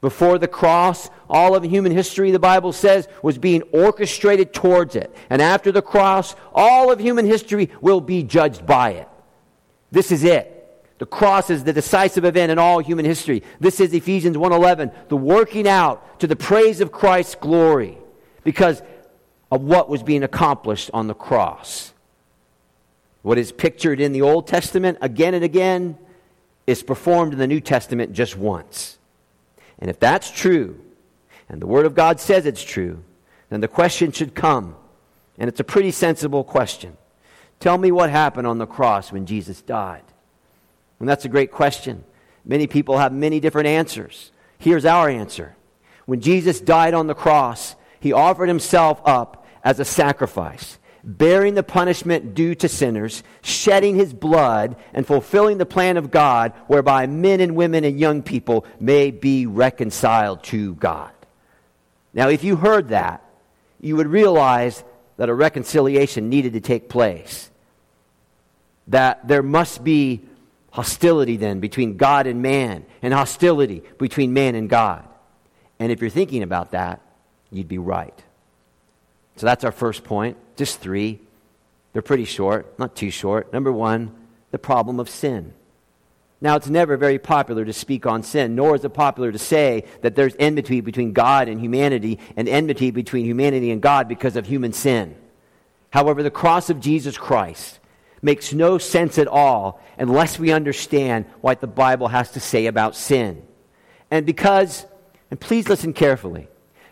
Before 0.00 0.38
the 0.38 0.48
cross, 0.48 1.10
all 1.28 1.54
of 1.54 1.64
human 1.64 1.92
history, 1.92 2.30
the 2.30 2.38
Bible 2.38 2.72
says, 2.72 3.08
was 3.22 3.38
being 3.38 3.62
orchestrated 3.72 4.52
towards 4.52 4.94
it. 4.94 5.14
And 5.30 5.40
after 5.40 5.72
the 5.72 5.82
cross, 5.82 6.36
all 6.54 6.92
of 6.92 7.00
human 7.00 7.26
history 7.26 7.70
will 7.80 8.00
be 8.00 8.22
judged 8.22 8.66
by 8.66 8.90
it. 8.90 9.08
This 9.90 10.12
is 10.12 10.22
it. 10.24 10.52
The 10.98 11.06
cross 11.06 11.50
is 11.50 11.64
the 11.64 11.72
decisive 11.72 12.24
event 12.24 12.52
in 12.52 12.58
all 12.58 12.78
human 12.78 13.04
history. 13.04 13.42
This 13.60 13.80
is 13.80 13.92
Ephesians 13.92 14.36
1:11, 14.36 14.92
the 15.08 15.16
working 15.16 15.68
out 15.68 16.20
to 16.20 16.26
the 16.26 16.36
praise 16.36 16.80
of 16.80 16.92
Christ's 16.92 17.34
glory. 17.34 17.98
because 18.46 18.80
of 19.50 19.62
what 19.62 19.88
was 19.88 20.04
being 20.04 20.22
accomplished 20.22 20.88
on 20.94 21.08
the 21.08 21.14
cross. 21.14 21.92
What 23.22 23.38
is 23.38 23.50
pictured 23.50 24.00
in 24.00 24.12
the 24.12 24.22
Old 24.22 24.46
Testament 24.46 24.98
again 25.00 25.34
and 25.34 25.44
again 25.44 25.98
is 26.64 26.82
performed 26.84 27.32
in 27.32 27.40
the 27.40 27.46
New 27.48 27.60
Testament 27.60 28.12
just 28.12 28.36
once. 28.36 28.98
And 29.78 29.90
if 29.90 29.98
that's 29.98 30.30
true, 30.30 30.80
and 31.48 31.60
the 31.60 31.66
Word 31.66 31.86
of 31.86 31.94
God 31.94 32.20
says 32.20 32.46
it's 32.46 32.62
true, 32.62 33.02
then 33.50 33.60
the 33.60 33.68
question 33.68 34.12
should 34.12 34.34
come, 34.34 34.76
and 35.38 35.48
it's 35.48 35.60
a 35.60 35.64
pretty 35.64 35.90
sensible 35.90 36.44
question. 36.44 36.96
Tell 37.60 37.78
me 37.78 37.90
what 37.90 38.10
happened 38.10 38.46
on 38.46 38.58
the 38.58 38.66
cross 38.66 39.12
when 39.12 39.26
Jesus 39.26 39.62
died. 39.62 40.02
And 40.98 41.08
that's 41.08 41.24
a 41.24 41.30
great 41.30 41.52
question. 41.52 42.04
Many 42.44 42.66
people 42.66 42.98
have 42.98 43.12
many 43.12 43.40
different 43.40 43.68
answers. 43.68 44.30
Here's 44.58 44.84
our 44.84 45.08
answer. 45.08 45.56
When 46.06 46.20
Jesus 46.20 46.60
died 46.60 46.94
on 46.94 47.06
the 47.06 47.14
cross, 47.14 47.74
he 48.00 48.12
offered 48.12 48.48
himself 48.48 49.00
up 49.04 49.46
as 49.64 49.80
a 49.80 49.84
sacrifice, 49.84 50.78
bearing 51.06 51.54
the 51.54 51.62
punishment 51.62 52.34
due 52.34 52.54
to 52.56 52.68
sinners, 52.68 53.22
shedding 53.40 53.94
his 53.94 54.12
blood, 54.12 54.74
and 54.92 55.06
fulfilling 55.06 55.56
the 55.56 55.64
plan 55.64 55.96
of 55.96 56.10
God 56.10 56.52
whereby 56.66 57.06
men 57.06 57.40
and 57.40 57.54
women 57.54 57.84
and 57.84 57.98
young 57.98 58.22
people 58.22 58.66
may 58.80 59.12
be 59.12 59.46
reconciled 59.46 60.42
to 60.44 60.74
God. 60.74 61.12
Now, 62.12 62.28
if 62.28 62.42
you 62.42 62.56
heard 62.56 62.88
that, 62.88 63.22
you 63.80 63.94
would 63.96 64.08
realize 64.08 64.82
that 65.16 65.28
a 65.28 65.34
reconciliation 65.34 66.28
needed 66.28 66.54
to 66.54 66.60
take 66.60 66.88
place. 66.88 67.50
That 68.88 69.28
there 69.28 69.42
must 69.42 69.84
be 69.84 70.22
hostility 70.70 71.36
then 71.36 71.60
between 71.60 71.96
God 71.96 72.26
and 72.26 72.42
man, 72.42 72.84
and 73.00 73.14
hostility 73.14 73.82
between 73.98 74.34
man 74.34 74.56
and 74.56 74.68
God. 74.68 75.06
And 75.78 75.92
if 75.92 76.00
you're 76.00 76.10
thinking 76.10 76.42
about 76.42 76.72
that, 76.72 77.00
you'd 77.50 77.68
be 77.68 77.78
right. 77.78 78.22
So 79.36 79.46
that's 79.46 79.64
our 79.64 79.72
first 79.72 80.04
point. 80.04 80.36
Just 80.56 80.80
three. 80.80 81.20
They're 81.92 82.02
pretty 82.02 82.24
short, 82.24 82.78
not 82.78 82.94
too 82.96 83.10
short. 83.10 83.52
Number 83.52 83.72
one, 83.72 84.14
the 84.50 84.58
problem 84.58 85.00
of 85.00 85.08
sin. 85.08 85.54
Now, 86.40 86.56
it's 86.56 86.68
never 86.68 86.98
very 86.98 87.18
popular 87.18 87.64
to 87.64 87.72
speak 87.72 88.04
on 88.04 88.22
sin, 88.22 88.54
nor 88.54 88.74
is 88.74 88.84
it 88.84 88.90
popular 88.90 89.32
to 89.32 89.38
say 89.38 89.84
that 90.02 90.14
there's 90.14 90.36
enmity 90.38 90.82
between 90.82 91.14
God 91.14 91.48
and 91.48 91.58
humanity 91.58 92.18
and 92.36 92.48
enmity 92.48 92.90
between 92.90 93.24
humanity 93.24 93.70
and 93.70 93.80
God 93.80 94.06
because 94.08 94.36
of 94.36 94.46
human 94.46 94.74
sin. 94.74 95.16
However, 95.90 96.22
the 96.22 96.30
cross 96.30 96.68
of 96.68 96.80
Jesus 96.80 97.16
Christ 97.16 97.80
makes 98.20 98.52
no 98.52 98.76
sense 98.76 99.18
at 99.18 99.28
all 99.28 99.80
unless 99.98 100.38
we 100.38 100.52
understand 100.52 101.24
what 101.40 101.60
the 101.60 101.66
Bible 101.66 102.08
has 102.08 102.32
to 102.32 102.40
say 102.40 102.66
about 102.66 102.94
sin. 102.94 103.42
And 104.10 104.26
because, 104.26 104.84
and 105.30 105.40
please 105.40 105.68
listen 105.68 105.94
carefully, 105.94 106.48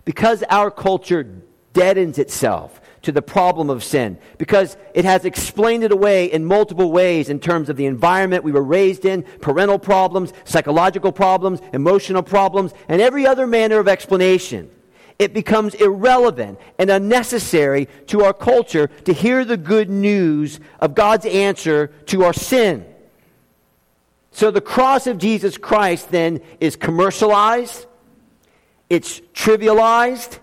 because 0.07 0.43
our 0.49 0.71
culture 0.71 1.43
deadens 1.75 2.19
itself 2.19 2.81
to 3.03 3.13
the 3.13 3.23
problem 3.23 3.69
of 3.69 3.85
sin 3.85 4.19
because 4.39 4.77
it 4.95 5.05
has 5.05 5.27
explained 5.27 5.85
it 5.85 5.93
away 5.93 6.25
in 6.25 6.45
multiple 6.45 6.91
ways 6.91 7.29
in 7.29 7.39
terms 7.39 7.69
of 7.69 7.77
the 7.77 7.85
environment 7.87 8.43
we 8.43 8.53
were 8.53 8.63
raised 8.63 9.05
in, 9.05 9.23
parental 9.41 9.79
problems, 9.79 10.33
psychological 10.45 11.13
problems, 11.13 11.61
emotional 11.75 12.23
problems, 12.23 12.73
and 12.89 13.03
every 13.03 13.27
other 13.27 13.47
manner 13.47 13.79
of 13.79 13.89
explanation. 13.89 14.71
It 15.19 15.33
becomes 15.33 15.75
irrelevant 15.75 16.59
and 16.79 16.91
unnecessary 16.91 17.89
to 18.09 18.25
our 18.25 18.33
culture 18.33 18.89
to 19.05 19.13
hear 19.13 19.45
the 19.45 19.57
good 19.57 19.89
news 19.89 20.59
of 20.81 20.95
God's 20.95 21.27
answer 21.27 21.89
to 22.07 22.25
our 22.25 22.33
sin. 22.33 22.87
So 24.33 24.51
the 24.51 24.61
cross 24.61 25.07
of 25.07 25.19
Jesus 25.19 25.57
Christ 25.57 26.11
then 26.11 26.41
is 26.59 26.75
commercialized, 26.75 27.87
it's 28.91 29.21
trivialized, 29.33 30.41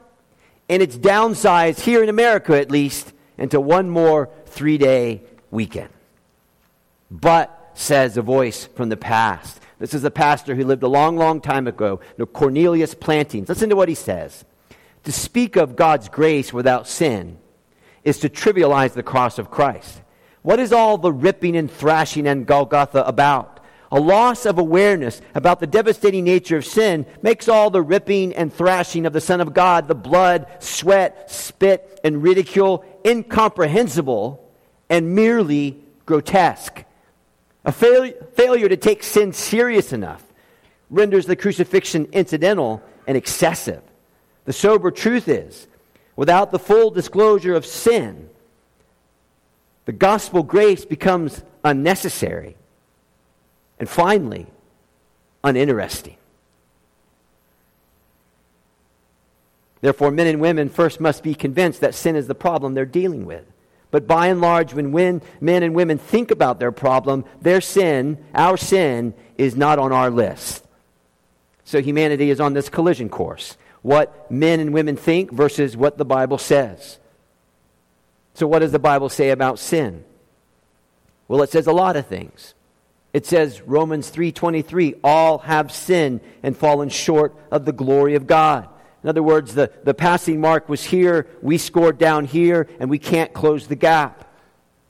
and 0.72 0.82
it's 0.82 0.98
downsized, 0.98 1.82
here 1.82 2.02
in 2.02 2.08
America 2.08 2.58
at 2.58 2.72
least, 2.72 3.12
into 3.38 3.60
one 3.60 3.90
more 3.90 4.30
three 4.46 4.78
day 4.78 5.22
weekend. 5.52 5.90
But, 7.12 7.72
says 7.74 8.16
a 8.16 8.22
voice 8.22 8.68
from 8.68 8.88
the 8.88 8.96
past, 8.96 9.60
this 9.80 9.94
is 9.94 10.06
a 10.06 10.12
pastor 10.12 10.56
who 10.56 10.64
lived 10.64 10.84
a 10.84 10.88
long, 10.88 11.18
long 11.18 11.42
time 11.42 11.68
ago, 11.68 12.00
Cornelius 12.32 12.96
Plantinga. 12.96 13.50
Listen 13.50 13.70
to 13.70 13.76
what 13.76 13.90
he 13.90 13.96
says. 13.96 14.46
To 15.04 15.12
speak 15.12 15.58
of 15.58 15.76
God's 15.76 16.08
grace 16.08 16.54
without 16.54 16.88
sin 16.88 17.38
is 18.06 18.20
to 18.20 18.30
trivialize 18.30 18.94
the 18.94 19.04
cross 19.04 19.40
of 19.40 19.52
Christ. 19.52 20.02
What 20.42 20.60
is 20.60 20.72
all 20.72 20.98
the 20.98 21.12
ripping 21.12 21.58
and 21.58 21.70
thrashing 21.70 22.28
and 22.28 22.46
Golgotha 22.46 23.04
about? 23.06 23.60
A 23.94 24.00
loss 24.00 24.46
of 24.46 24.58
awareness 24.58 25.20
about 25.36 25.60
the 25.60 25.68
devastating 25.68 26.24
nature 26.24 26.56
of 26.56 26.66
sin 26.66 27.06
makes 27.22 27.50
all 27.50 27.70
the 27.70 27.82
ripping 27.82 28.34
and 28.34 28.54
thrashing 28.54 29.06
of 29.06 29.12
the 29.12 29.20
Son 29.20 29.42
of 29.42 29.54
God, 29.54 29.90
the 29.90 29.96
blood, 29.96 30.48
sweat, 30.60 31.30
spit, 31.30 32.00
and 32.02 32.24
ridicule 32.24 32.86
incomprehensible 33.06 34.50
and 34.90 35.14
merely 35.14 35.78
grotesque. 36.06 36.86
A 37.66 37.74
fail- 37.74 38.14
failure 38.34 38.70
to 38.70 38.78
take 38.78 39.04
sin 39.04 39.34
serious 39.34 39.92
enough 39.92 40.24
renders 40.90 41.26
the 41.26 41.36
crucifixion 41.36 42.08
incidental 42.14 42.82
and 43.08 43.18
excessive. 43.18 43.82
The 44.46 44.54
sober 44.54 44.92
truth 44.92 45.28
is, 45.28 45.68
without 46.16 46.52
the 46.52 46.60
full 46.60 46.92
disclosure 46.92 47.56
of 47.56 47.66
sin, 47.66 48.30
the 49.84 49.92
gospel 49.92 50.44
grace 50.44 50.86
becomes 50.86 51.44
unnecessary 51.64 52.56
and 53.82 53.90
finally, 53.90 54.46
uninteresting. 55.44 56.16
Therefore, 59.82 60.12
men 60.12 60.28
and 60.28 60.40
women 60.40 60.70
first 60.70 61.00
must 61.00 61.24
be 61.24 61.34
convinced 61.34 61.82
that 61.82 61.96
sin 61.96 62.16
is 62.16 62.28
the 62.28 62.36
problem 62.36 62.76
they're 62.76 62.86
dealing 62.86 63.26
with. 63.26 63.44
But 63.90 64.06
by 64.06 64.28
and 64.28 64.40
large, 64.40 64.76
when 64.76 64.92
men 65.42 65.64
and 65.64 65.74
women 65.74 65.98
think 65.98 66.30
about 66.30 66.60
their 66.60 66.72
problem, 66.72 67.26
their 67.42 67.60
sin, 67.60 68.24
our 68.36 68.56
sin, 68.56 69.16
is 69.36 69.56
not 69.56 69.80
on 69.80 69.92
our 69.92 70.12
list. 70.12 70.64
So 71.64 71.82
humanity 71.82 72.30
is 72.30 72.40
on 72.40 72.54
this 72.54 72.70
collision 72.70 73.10
course. 73.10 73.58
What 73.82 74.30
men 74.30 74.60
and 74.60 74.76
women 74.76 74.96
think 74.96 75.32
versus 75.32 75.76
what 75.76 75.98
the 75.98 76.06
Bible 76.06 76.38
says. 76.38 77.00
So, 78.36 78.46
what 78.46 78.60
does 78.60 78.74
the 78.74 78.78
Bible 78.78 79.10
say 79.10 79.32
about 79.32 79.58
sin? 79.58 80.04
Well, 81.28 81.42
it 81.42 81.50
says 81.50 81.66
a 81.66 81.74
lot 81.74 81.96
of 81.96 82.06
things. 82.06 82.54
It 83.14 83.26
says 83.26 83.62
Romans 83.62 84.10
3:23 84.10 84.96
all 85.04 85.40
have 85.40 85.72
sinned 85.72 86.22
and 86.44 86.56
fallen 86.56 86.90
short 86.90 87.36
of 87.52 87.66
the 87.66 87.74
glory 87.74 88.16
of 88.16 88.28
God. 88.28 88.68
In 89.04 89.10
other 89.10 89.24
words, 89.24 89.56
the, 89.56 89.72
the 89.84 89.94
passing 89.94 90.40
mark 90.40 90.70
was 90.70 90.84
here, 90.84 91.28
we 91.42 91.58
scored 91.58 91.98
down 91.98 92.26
here, 92.26 92.68
and 92.80 92.90
we 92.90 93.00
can't 93.00 93.34
close 93.34 93.68
the 93.68 93.76
gap. 93.76 94.28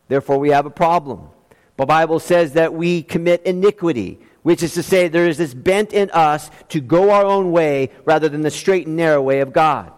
Therefore, 0.09 0.37
we 0.37 0.49
have 0.49 0.65
a 0.65 0.71
problem. 0.71 1.29
The 1.77 1.85
Bible 1.85 2.19
says 2.19 2.53
that 2.53 2.73
we 2.73 3.03
commit 3.03 3.43
iniquity, 3.43 4.19
which 4.43 4.61
is 4.63 4.73
to 4.73 4.83
say, 4.83 5.07
there 5.07 5.27
is 5.27 5.37
this 5.37 5.53
bent 5.53 5.93
in 5.93 6.11
us 6.11 6.51
to 6.69 6.81
go 6.81 7.11
our 7.11 7.25
own 7.25 7.51
way 7.51 7.89
rather 8.03 8.27
than 8.27 8.41
the 8.41 8.51
straight 8.51 8.85
and 8.85 8.97
narrow 8.97 9.21
way 9.21 9.39
of 9.39 9.53
God. 9.53 9.93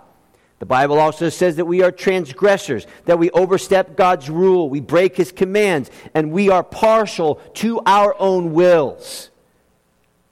The 0.63 0.67
Bible 0.67 0.97
also 0.97 1.27
says 1.27 1.57
that 1.57 1.65
we 1.65 1.81
are 1.81 1.91
transgressors, 1.91 2.87
that 3.03 3.19
we 3.19 3.29
overstep 3.31 3.97
God's 3.97 4.29
rule, 4.29 4.69
we 4.69 4.79
break 4.79 5.17
his 5.17 5.29
commands, 5.29 5.91
and 6.13 6.31
we 6.31 6.49
are 6.49 6.63
partial 6.63 7.35
to 7.55 7.81
our 7.85 8.15
own 8.17 8.53
wills. 8.53 9.29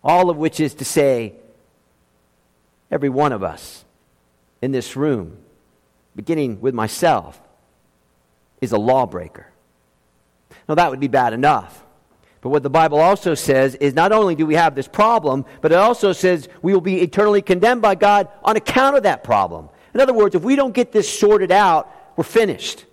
All 0.01 0.29
of 0.29 0.37
which 0.37 0.61
is 0.61 0.75
to 0.75 0.85
say, 0.85 1.35
every 2.89 3.09
one 3.09 3.33
of 3.33 3.43
us 3.43 3.83
in 4.61 4.71
this 4.71 4.95
room, 4.95 5.37
beginning 6.15 6.61
with 6.61 6.73
myself, 6.73 7.41
is 8.61 8.71
a 8.71 8.77
lawbreaker. 8.77 9.47
Now, 10.69 10.75
that 10.75 10.91
would 10.91 11.01
be 11.01 11.09
bad 11.09 11.33
enough. 11.33 11.83
But 12.39 12.51
what 12.51 12.63
the 12.63 12.69
Bible 12.69 13.01
also 13.01 13.33
says 13.33 13.75
is 13.75 13.93
not 13.93 14.13
only 14.13 14.35
do 14.35 14.45
we 14.45 14.55
have 14.55 14.75
this 14.75 14.87
problem, 14.87 15.43
but 15.59 15.73
it 15.73 15.77
also 15.77 16.13
says 16.13 16.47
we 16.61 16.73
will 16.73 16.79
be 16.79 17.01
eternally 17.01 17.41
condemned 17.41 17.81
by 17.81 17.95
God 17.95 18.29
on 18.45 18.55
account 18.55 18.95
of 18.95 19.03
that 19.03 19.25
problem. 19.25 19.67
In 19.93 19.99
other 19.99 20.13
words, 20.13 20.35
if 20.35 20.43
we 20.43 20.55
don't 20.55 20.73
get 20.73 20.91
this 20.91 21.09
sorted 21.09 21.51
out, 21.51 21.89
we're 22.15 22.23
finished. 22.23 22.85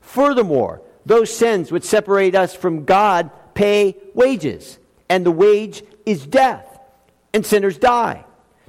Furthermore, 0.00 0.82
those 1.06 1.34
sins 1.34 1.72
which 1.72 1.84
separate 1.84 2.34
us 2.34 2.54
from 2.54 2.84
God 2.84 3.30
pay 3.54 3.96
wages, 4.14 4.78
and 5.08 5.26
the 5.26 5.30
wage 5.30 5.82
is 6.06 6.26
death. 6.26 6.66
And 7.34 7.44
sinners 7.44 7.78
die. 7.78 8.24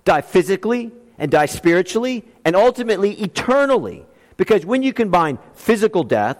Die 0.05 0.21
physically, 0.21 0.91
and 1.17 1.29
die 1.31 1.45
spiritually, 1.45 2.25
and 2.45 2.55
ultimately 2.55 3.13
eternally. 3.21 4.05
Because 4.37 4.65
when 4.65 4.83
you 4.83 4.93
combine 4.93 5.37
physical 5.53 6.03
death 6.03 6.37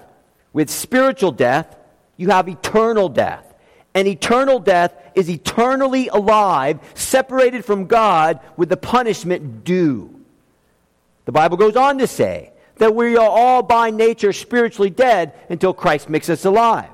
with 0.52 0.70
spiritual 0.70 1.32
death, 1.32 1.76
you 2.18 2.30
have 2.30 2.48
eternal 2.48 3.10
death. 3.10 3.54
And 3.94 4.08
eternal 4.08 4.60
death 4.60 4.94
is 5.16 5.30
eternally 5.30 6.08
alive, 6.08 6.80
separated 6.96 7.64
from 7.64 7.86
God 7.86 8.40
with 8.58 8.70
the 8.70 8.78
punishment 8.78 9.64
due. 9.64 10.13
The 11.26 11.32
Bible 11.32 11.58
goes 11.58 11.76
on 11.76 11.98
to 12.00 12.08
say 12.08 12.52
that 12.78 12.96
we 12.96 13.16
are 13.18 13.30
all 13.30 13.64
by 13.64 13.92
nature 13.92 14.34
spiritually 14.34 14.90
dead 14.90 15.34
until 15.50 15.74
Christ 15.74 16.10
makes 16.10 16.30
us 16.30 16.46
alive. 16.46 16.90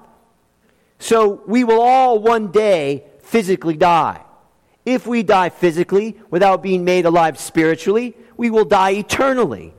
So 1.00 1.42
we 1.48 1.64
will 1.64 1.82
all 1.82 2.20
one 2.20 2.52
day 2.52 3.06
physically 3.22 3.78
die. 3.78 4.22
If 4.86 5.08
we 5.08 5.24
die 5.24 5.50
physically 5.50 6.18
without 6.30 6.62
being 6.62 6.84
made 6.84 7.06
alive 7.06 7.40
spiritually, 7.40 8.16
we 8.38 8.50
will 8.50 8.66
die 8.66 8.92
eternally. 8.92 9.74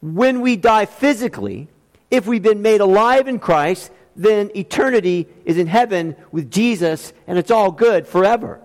when 0.00 0.40
we 0.40 0.56
die 0.56 0.84
physically, 0.84 1.68
if 2.10 2.26
we've 2.26 2.42
been 2.42 2.60
made 2.60 2.80
alive 2.80 3.28
in 3.28 3.38
Christ, 3.38 3.92
then 4.16 4.50
eternity 4.56 5.28
is 5.44 5.56
in 5.56 5.68
heaven 5.68 6.16
with 6.32 6.50
Jesus 6.50 7.12
and 7.26 7.38
it's 7.38 7.52
all 7.52 7.70
good 7.70 8.06
forever. 8.06 8.60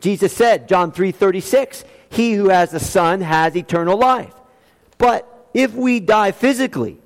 Jesus 0.00 0.32
said, 0.32 0.68
John 0.68 0.92
3:36, 0.92 1.84
he 2.10 2.34
who 2.34 2.50
has 2.50 2.70
the 2.70 2.80
son 2.80 3.22
has 3.22 3.56
eternal 3.56 3.98
life. 3.98 4.34
But 5.04 5.50
if 5.52 5.74
we 5.74 6.00
die 6.00 6.32
physically 6.32 6.96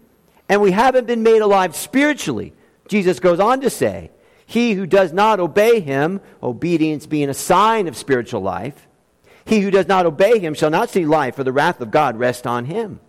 and 0.48 0.62
we 0.62 0.70
haven't 0.70 1.08
been 1.08 1.24
made 1.24 1.42
alive 1.42 1.74
spiritually, 1.74 2.52
Jesus 2.86 3.18
goes 3.18 3.40
on 3.40 3.62
to 3.62 3.70
say, 3.70 4.12
he 4.46 4.74
who 4.74 4.86
does 4.86 5.12
not 5.12 5.40
obey 5.40 5.80
him, 5.80 6.20
obedience 6.40 7.06
being 7.08 7.28
a 7.28 7.34
sign 7.34 7.88
of 7.88 7.96
spiritual 7.96 8.40
life, 8.40 8.86
he 9.44 9.58
who 9.62 9.72
does 9.72 9.88
not 9.88 10.06
obey 10.06 10.38
him 10.38 10.54
shall 10.54 10.70
not 10.70 10.90
see 10.90 11.06
life, 11.06 11.34
for 11.34 11.42
the 11.42 11.50
wrath 11.50 11.80
of 11.80 11.90
God 11.90 12.16
rests 12.20 12.46
on 12.46 12.66
him. 12.66 13.00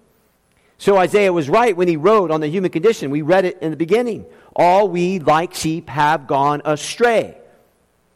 So 0.79 0.97
Isaiah 0.97 1.31
was 1.31 1.49
right 1.49 1.77
when 1.77 1.87
he 1.87 1.95
wrote 1.95 2.31
on 2.31 2.41
the 2.41 2.47
human 2.47 2.71
condition. 2.71 3.11
We 3.11 3.21
read 3.21 3.45
it 3.45 3.59
in 3.61 3.69
the 3.69 3.77
beginning. 3.77 4.25
All 4.55 4.89
we, 4.89 5.19
like 5.19 5.53
sheep, 5.53 5.87
have 5.87 6.25
gone 6.25 6.63
astray. 6.65 7.37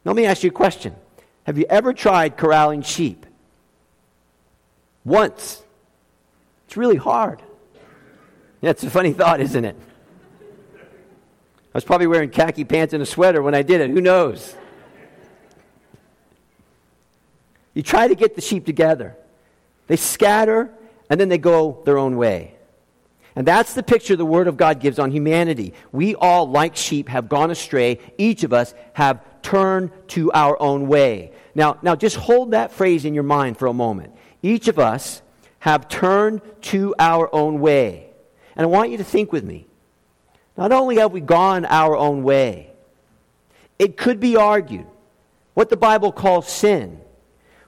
Now, 0.04 0.10
Let 0.10 0.16
me 0.16 0.26
ask 0.26 0.42
you 0.42 0.50
a 0.50 0.52
question 0.52 0.96
Have 1.44 1.56
you 1.56 1.66
ever 1.70 1.92
tried 1.92 2.36
corralling 2.36 2.82
sheep? 2.82 3.26
Once. 5.04 5.63
It's 6.74 6.76
really 6.76 6.96
hard. 6.96 7.40
That's 8.60 8.82
a 8.82 8.90
funny 8.90 9.12
thought, 9.12 9.40
isn't 9.40 9.64
it? 9.64 9.76
I 10.74 11.72
was 11.72 11.84
probably 11.84 12.08
wearing 12.08 12.30
khaki 12.30 12.64
pants 12.64 12.92
and 12.92 13.00
a 13.00 13.06
sweater 13.06 13.40
when 13.40 13.54
I 13.54 13.62
did 13.62 13.80
it. 13.80 13.90
Who 13.90 14.00
knows? 14.00 14.56
You 17.74 17.84
try 17.84 18.08
to 18.08 18.16
get 18.16 18.34
the 18.34 18.40
sheep 18.40 18.66
together. 18.66 19.16
They 19.86 19.94
scatter 19.94 20.68
and 21.08 21.20
then 21.20 21.28
they 21.28 21.38
go 21.38 21.80
their 21.84 21.96
own 21.96 22.16
way. 22.16 22.56
And 23.36 23.46
that's 23.46 23.74
the 23.74 23.84
picture 23.84 24.16
the 24.16 24.26
Word 24.26 24.48
of 24.48 24.56
God 24.56 24.80
gives 24.80 24.98
on 24.98 25.12
humanity. 25.12 25.74
We 25.92 26.16
all, 26.16 26.50
like 26.50 26.74
sheep, 26.74 27.08
have 27.08 27.28
gone 27.28 27.52
astray. 27.52 28.00
Each 28.18 28.42
of 28.42 28.52
us 28.52 28.74
have 28.94 29.24
turned 29.42 29.92
to 30.08 30.32
our 30.32 30.60
own 30.60 30.88
way. 30.88 31.30
Now, 31.54 31.78
now 31.82 31.94
just 31.94 32.16
hold 32.16 32.50
that 32.50 32.72
phrase 32.72 33.04
in 33.04 33.14
your 33.14 33.22
mind 33.22 33.58
for 33.58 33.68
a 33.68 33.72
moment. 33.72 34.12
Each 34.42 34.66
of 34.66 34.80
us 34.80 35.22
have 35.64 35.88
turned 35.88 36.42
to 36.60 36.94
our 36.98 37.34
own 37.34 37.58
way. 37.58 38.10
And 38.54 38.64
I 38.64 38.66
want 38.66 38.90
you 38.90 38.98
to 38.98 39.04
think 39.04 39.32
with 39.32 39.44
me. 39.44 39.66
Not 40.58 40.72
only 40.72 40.96
have 40.96 41.10
we 41.10 41.22
gone 41.22 41.64
our 41.64 41.96
own 41.96 42.22
way, 42.22 42.70
it 43.78 43.96
could 43.96 44.20
be 44.20 44.36
argued 44.36 44.84
what 45.54 45.70
the 45.70 45.78
Bible 45.78 46.12
calls 46.12 46.46
sin 46.48 47.00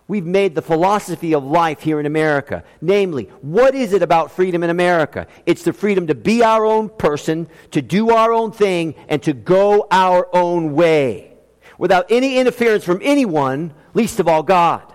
we've 0.09 0.27
made 0.27 0.55
the 0.55 0.61
philosophy 0.61 1.35
of 1.35 1.43
life 1.43 1.81
here 1.81 1.99
in 1.99 2.05
America. 2.05 2.65
Namely, 2.83 3.31
what 3.41 3.75
is 3.75 3.95
it 3.95 4.03
about 4.03 4.31
freedom 4.31 4.63
in 4.63 4.69
America? 4.69 5.27
It's 5.47 5.63
the 5.63 5.73
freedom 5.73 6.09
to 6.09 6.15
be 6.15 6.43
our 6.43 6.67
own 6.67 6.91
person, 6.91 7.49
to 7.71 7.81
do 7.81 8.11
our 8.11 8.31
own 8.31 8.53
thing, 8.53 8.95
and 9.09 9.23
to 9.23 9.33
go 9.33 9.89
our 9.91 10.29
own 10.37 10.75
way 10.75 11.33
without 11.79 12.05
any 12.11 12.37
interference 12.37 12.85
from 12.85 13.01
anyone, 13.03 13.73
least 13.95 14.21
of 14.21 14.29
all 14.29 14.43
God. 14.43 14.93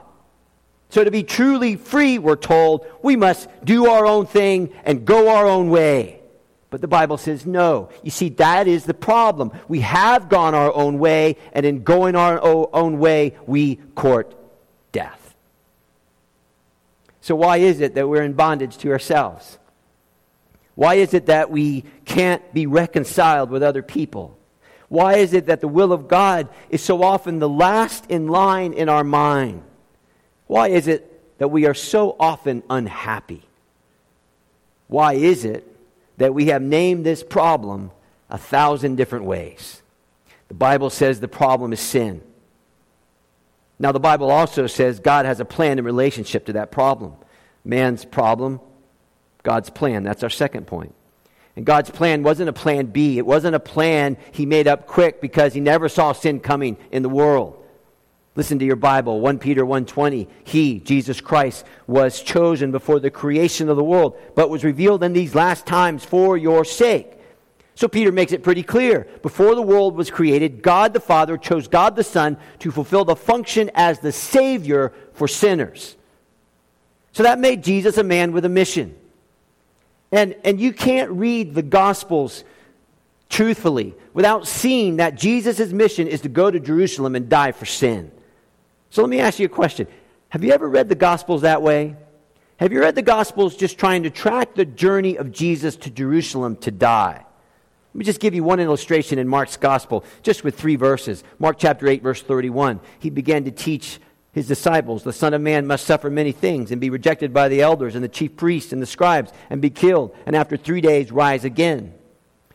So, 0.92 1.06
to 1.06 1.10
be 1.10 1.24
truly 1.24 1.78
free, 1.78 2.18
we're 2.18 2.36
told, 2.36 2.86
we 3.02 3.16
must 3.16 3.48
do 3.64 3.88
our 3.88 4.06
own 4.06 4.26
thing 4.26 4.74
and 4.84 5.06
go 5.06 5.30
our 5.30 5.48
own 5.48 5.70
way. 5.70 6.20
But 6.70 6.82
the 6.82 6.90
Bible 6.90 7.18
says 7.18 7.46
no. 7.46 7.90
You 8.04 8.12
see, 8.12 8.28
that 8.30 8.68
is 8.68 8.84
the 8.84 8.94
problem. 8.94 9.54
We 9.70 9.80
have 9.80 10.28
gone 10.28 10.54
our 10.54 10.74
own 10.74 11.00
way, 11.00 11.38
and 11.54 11.66
in 11.66 11.84
going 11.84 12.18
our 12.18 12.42
own 12.44 13.00
way, 13.00 13.38
we 13.48 13.78
court 13.96 14.36
death. 14.92 15.34
So, 17.22 17.36
why 17.36 17.58
is 17.58 17.80
it 17.80 17.96
that 17.96 18.10
we're 18.10 18.24
in 18.24 18.34
bondage 18.34 18.78
to 18.80 18.92
ourselves? 18.92 19.60
Why 20.76 20.96
is 20.96 21.14
it 21.14 21.28
that 21.28 21.50
we 21.50 21.86
can't 22.04 22.54
be 22.54 22.66
reconciled 22.66 23.50
with 23.50 23.64
other 23.64 23.82
people? 23.82 24.38
Why 24.90 25.16
is 25.16 25.34
it 25.34 25.46
that 25.46 25.62
the 25.62 25.70
will 25.70 25.94
of 25.94 26.10
God 26.10 26.50
is 26.70 26.84
so 26.84 27.02
often 27.02 27.40
the 27.40 27.48
last 27.48 28.08
in 28.12 28.28
line 28.28 28.74
in 28.74 28.90
our 28.90 29.06
mind? 29.06 29.64
Why 30.52 30.68
is 30.68 30.90
it 30.90 31.40
that 31.40 31.48
we 31.48 31.66
are 31.66 31.74
so 31.74 32.14
often 32.20 32.62
unhappy? 32.70 33.44
Why 34.90 35.14
is 35.14 35.46
it 35.46 35.66
that 36.18 36.34
we 36.34 36.48
have 36.48 36.62
named 36.62 37.06
this 37.06 37.24
problem 37.24 37.92
a 38.30 38.38
thousand 38.38 38.98
different 38.98 39.24
ways? 39.24 39.82
The 40.50 40.54
Bible 40.54 40.90
says 40.90 41.22
the 41.22 41.30
problem 41.30 41.72
is 41.72 41.80
sin. 41.80 42.22
Now, 43.80 43.94
the 43.94 44.02
Bible 44.02 44.30
also 44.30 44.68
says 44.68 45.00
God 45.00 45.26
has 45.26 45.40
a 45.40 45.46
plan 45.46 45.80
in 45.80 45.86
relationship 45.86 46.48
to 46.48 46.54
that 46.54 46.70
problem. 46.70 47.14
Man's 47.64 48.04
problem, 48.04 48.60
God's 49.44 49.70
plan. 49.70 50.04
That's 50.04 50.22
our 50.22 50.30
second 50.30 50.68
point. 50.68 50.94
And 51.56 51.66
God's 51.66 51.92
plan 51.92 52.24
wasn't 52.24 52.50
a 52.50 52.54
plan 52.54 52.88
B. 52.88 53.18
It 53.18 53.26
wasn't 53.26 53.56
a 53.56 53.60
plan 53.62 54.18
he 54.34 54.46
made 54.46 54.68
up 54.68 54.86
quick 54.86 55.22
because 55.22 55.54
he 55.54 55.62
never 55.62 55.88
saw 55.88 56.12
sin 56.12 56.42
coming 56.42 56.76
in 56.92 57.04
the 57.04 57.10
world. 57.10 57.61
Listen 58.36 58.60
to 58.60 58.66
your 58.66 58.78
Bible, 58.78 59.20
1 59.20 59.40
Peter 59.40 59.66
1:20. 59.66 60.28
He, 60.44 60.80
Jesus 60.80 61.20
Christ, 61.20 61.66
was 61.86 62.22
chosen 62.22 62.72
before 62.72 63.00
the 63.00 63.12
creation 63.12 63.68
of 63.68 63.76
the 63.76 63.84
world, 63.84 64.18
but 64.36 64.50
was 64.50 64.64
revealed 64.64 65.04
in 65.04 65.12
these 65.12 65.36
last 65.36 65.66
times 65.66 66.06
for 66.06 66.38
your 66.38 66.64
sake. 66.64 67.18
So 67.76 67.88
Peter 67.88 68.12
makes 68.12 68.32
it 68.32 68.44
pretty 68.44 68.64
clear. 68.64 69.08
Before 69.22 69.54
the 69.54 69.62
world 69.62 69.96
was 69.96 70.10
created, 70.10 70.62
God 70.62 70.94
the 70.94 71.00
Father 71.00 71.38
chose 71.38 71.68
God 71.68 71.96
the 71.96 72.04
Son 72.04 72.38
to 72.60 72.72
fulfill 72.72 73.04
the 73.04 73.16
function 73.16 73.70
as 73.74 74.00
the 74.00 74.12
Savior 74.12 74.94
for 75.14 75.28
sinners. 75.28 75.98
So 77.12 77.24
that 77.24 77.40
made 77.40 77.64
Jesus 77.64 77.98
a 77.98 78.04
man 78.04 78.32
with 78.32 78.46
a 78.46 78.50
mission. 78.50 78.96
And, 80.12 80.36
and 80.44 80.60
you 80.60 80.72
can't 80.74 81.12
read 81.12 81.54
the 81.54 81.62
Gospels 81.62 82.44
truthfully 83.30 83.94
without 84.14 84.48
seeing 84.48 84.98
that 84.98 85.16
Jesus' 85.16 85.72
mission 85.72 86.08
is 86.08 86.22
to 86.22 86.30
go 86.30 86.52
to 86.52 86.60
Jerusalem 86.60 87.16
and 87.16 87.28
die 87.28 87.52
for 87.52 87.66
sin. 87.66 88.12
So 88.92 89.02
let 89.02 89.10
me 89.10 89.20
ask 89.20 89.40
you 89.40 89.46
a 89.46 89.50
question. 89.50 89.88
Have 90.30 90.44
you 90.44 90.52
ever 90.52 90.68
read 90.68 90.90
the 90.90 90.96
Gospels 90.96 91.42
that 91.42 91.62
way? 91.62 91.96
Have 92.58 92.72
you 92.72 92.82
read 92.82 92.94
the 92.94 93.02
Gospels 93.02 93.56
just 93.56 93.80
trying 93.80 94.04
to 94.04 94.10
track 94.10 94.54
the 94.54 94.66
journey 94.66 95.18
of 95.18 95.32
Jesus 95.32 95.78
to 95.78 95.90
Jerusalem 95.90 96.58
to 96.58 96.72
die? 96.72 97.26
Let 97.94 97.96
me 97.98 98.06
just 98.06 98.20
give 98.20 98.36
you 98.36 98.44
one 98.44 98.60
illustration 98.60 99.18
in 99.18 99.28
Mark's 99.28 99.58
gospel, 99.58 100.06
just 100.24 100.44
with 100.44 100.58
three 100.58 100.76
verses. 100.76 101.24
Mark 101.40 101.58
chapter 101.58 101.88
8, 101.88 102.04
verse 102.04 102.22
31. 102.22 102.80
He 103.00 103.10
began 103.10 103.46
to 103.46 103.52
teach 103.52 104.00
his 104.34 104.48
disciples, 104.48 105.04
The 105.04 105.12
Son 105.12 105.34
of 105.34 105.42
Man 105.42 105.68
must 105.68 105.86
suffer 105.86 106.10
many 106.10 106.32
things 106.32 106.72
and 106.72 106.80
be 106.80 106.90
rejected 106.90 107.34
by 107.34 107.50
the 107.50 107.62
elders 107.62 107.96
and 107.96 108.04
the 108.04 108.10
chief 108.10 108.38
priests 108.38 108.72
and 108.72 108.82
the 108.82 108.86
scribes 108.86 109.32
and 109.50 109.62
be 109.62 109.70
killed, 109.70 110.16
and 110.26 110.36
after 110.36 110.56
three 110.56 110.80
days 110.80 111.12
rise 111.12 111.44
again. 111.44 111.94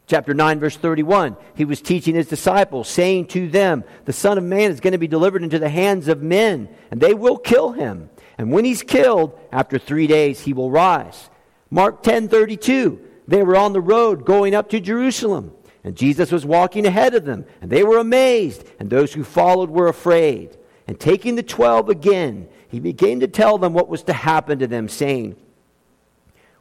Chapter 0.07 0.35
9, 0.35 0.61
verse 0.61 0.77
31. 0.77 1.37
He 1.55 1.65
was 1.65 1.81
teaching 1.81 2.15
his 2.15 2.29
disciples, 2.29 2.89
saying 2.89 3.27
to 3.29 3.49
them, 3.49 3.83
The 4.05 4.13
Son 4.13 4.39
of 4.39 4.45
Man 4.45 4.71
is 4.71 4.81
going 4.81 4.93
to 4.93 4.99
be 4.99 5.09
delivered 5.09 5.43
into 5.43 5.59
the 5.59 5.69
hands 5.69 6.07
of 6.07 6.23
men, 6.23 6.69
and 6.91 7.01
they 7.01 7.13
will 7.13 7.39
kill 7.39 7.73
him. 7.73 8.09
And 8.39 8.53
when 8.53 8.65
he's 8.65 8.83
killed, 8.83 9.39
after 9.51 9.79
three 9.79 10.07
days, 10.07 10.41
he 10.41 10.53
will 10.53 10.71
rise. 10.71 11.29
Mark 11.71 12.03
10, 12.03 12.29
32. 12.29 13.01
They 13.27 13.43
were 13.43 13.57
on 13.57 13.73
the 13.73 13.81
road 13.81 14.25
going 14.25 14.55
up 14.55 14.71
to 14.71 14.81
Jerusalem, 14.81 15.53
and 15.83 15.97
Jesus 15.97 16.31
was 16.31 16.47
walking 16.47 16.87
ahead 16.87 17.15
of 17.15 17.25
them, 17.25 17.45
and 17.61 17.71
they 17.71 17.83
were 17.83 17.99
amazed, 17.99 18.65
and 18.79 18.89
those 18.89 19.13
who 19.13 19.25
followed 19.25 19.71
were 19.71 19.89
afraid. 19.89 20.57
And 20.87 21.01
taking 21.01 21.35
the 21.35 21.43
twelve 21.43 21.89
again, 21.89 22.49
he 22.69 22.79
began 22.79 23.21
to 23.21 23.27
tell 23.27 23.59
them 23.59 23.73
what 23.73 23.89
was 23.89 24.05
to 24.05 24.13
happen 24.13 24.61
to 24.61 24.69
them, 24.69 24.89
saying, 24.89 25.35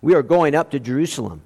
We 0.01 0.15
are 0.15 0.23
going 0.23 0.55
up 0.55 0.71
to 0.71 0.79
Jerusalem, 0.79 1.43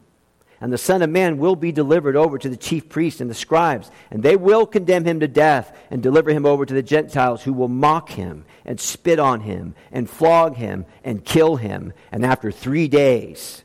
and 0.62 0.74
the 0.74 0.78
Son 0.78 1.02
of 1.02 1.10
Man 1.10 1.38
will 1.38 1.56
be 1.56 1.72
delivered 1.72 2.16
over 2.16 2.38
to 2.38 2.50
the 2.50 2.58
chief 2.58 2.90
priests 2.90 3.22
and 3.22 3.30
the 3.30 3.36
scribes, 3.36 3.90
and 4.12 4.22
they 4.22 4.36
will 4.36 4.66
condemn 4.66 5.06
him 5.06 5.22
to 5.22 5.28
death 5.28 5.76
and 5.90 6.04
deliver 6.04 6.32
him 6.32 6.46
over 6.46 6.66
to 6.66 6.74
the 6.74 6.84
Gentiles, 6.84 7.44
who 7.44 7.54
will 7.54 7.70
mock 7.70 8.10
him 8.10 8.46
and 8.66 8.80
spit 8.80 9.20
on 9.20 9.42
him 9.42 9.74
and 9.92 10.10
flog 10.10 10.56
him 10.56 10.86
and 11.04 11.24
kill 11.24 11.56
him. 11.56 11.94
And 12.12 12.26
after 12.26 12.52
three 12.52 12.88
days, 12.88 13.64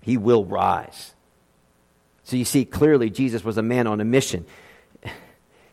he 0.00 0.16
will 0.16 0.44
rise. 0.44 1.14
So 2.24 2.36
you 2.36 2.44
see 2.44 2.64
clearly 2.64 3.10
Jesus 3.10 3.44
was 3.44 3.58
a 3.58 3.62
man 3.62 3.86
on 3.86 4.00
a 4.00 4.04
mission. 4.04 4.46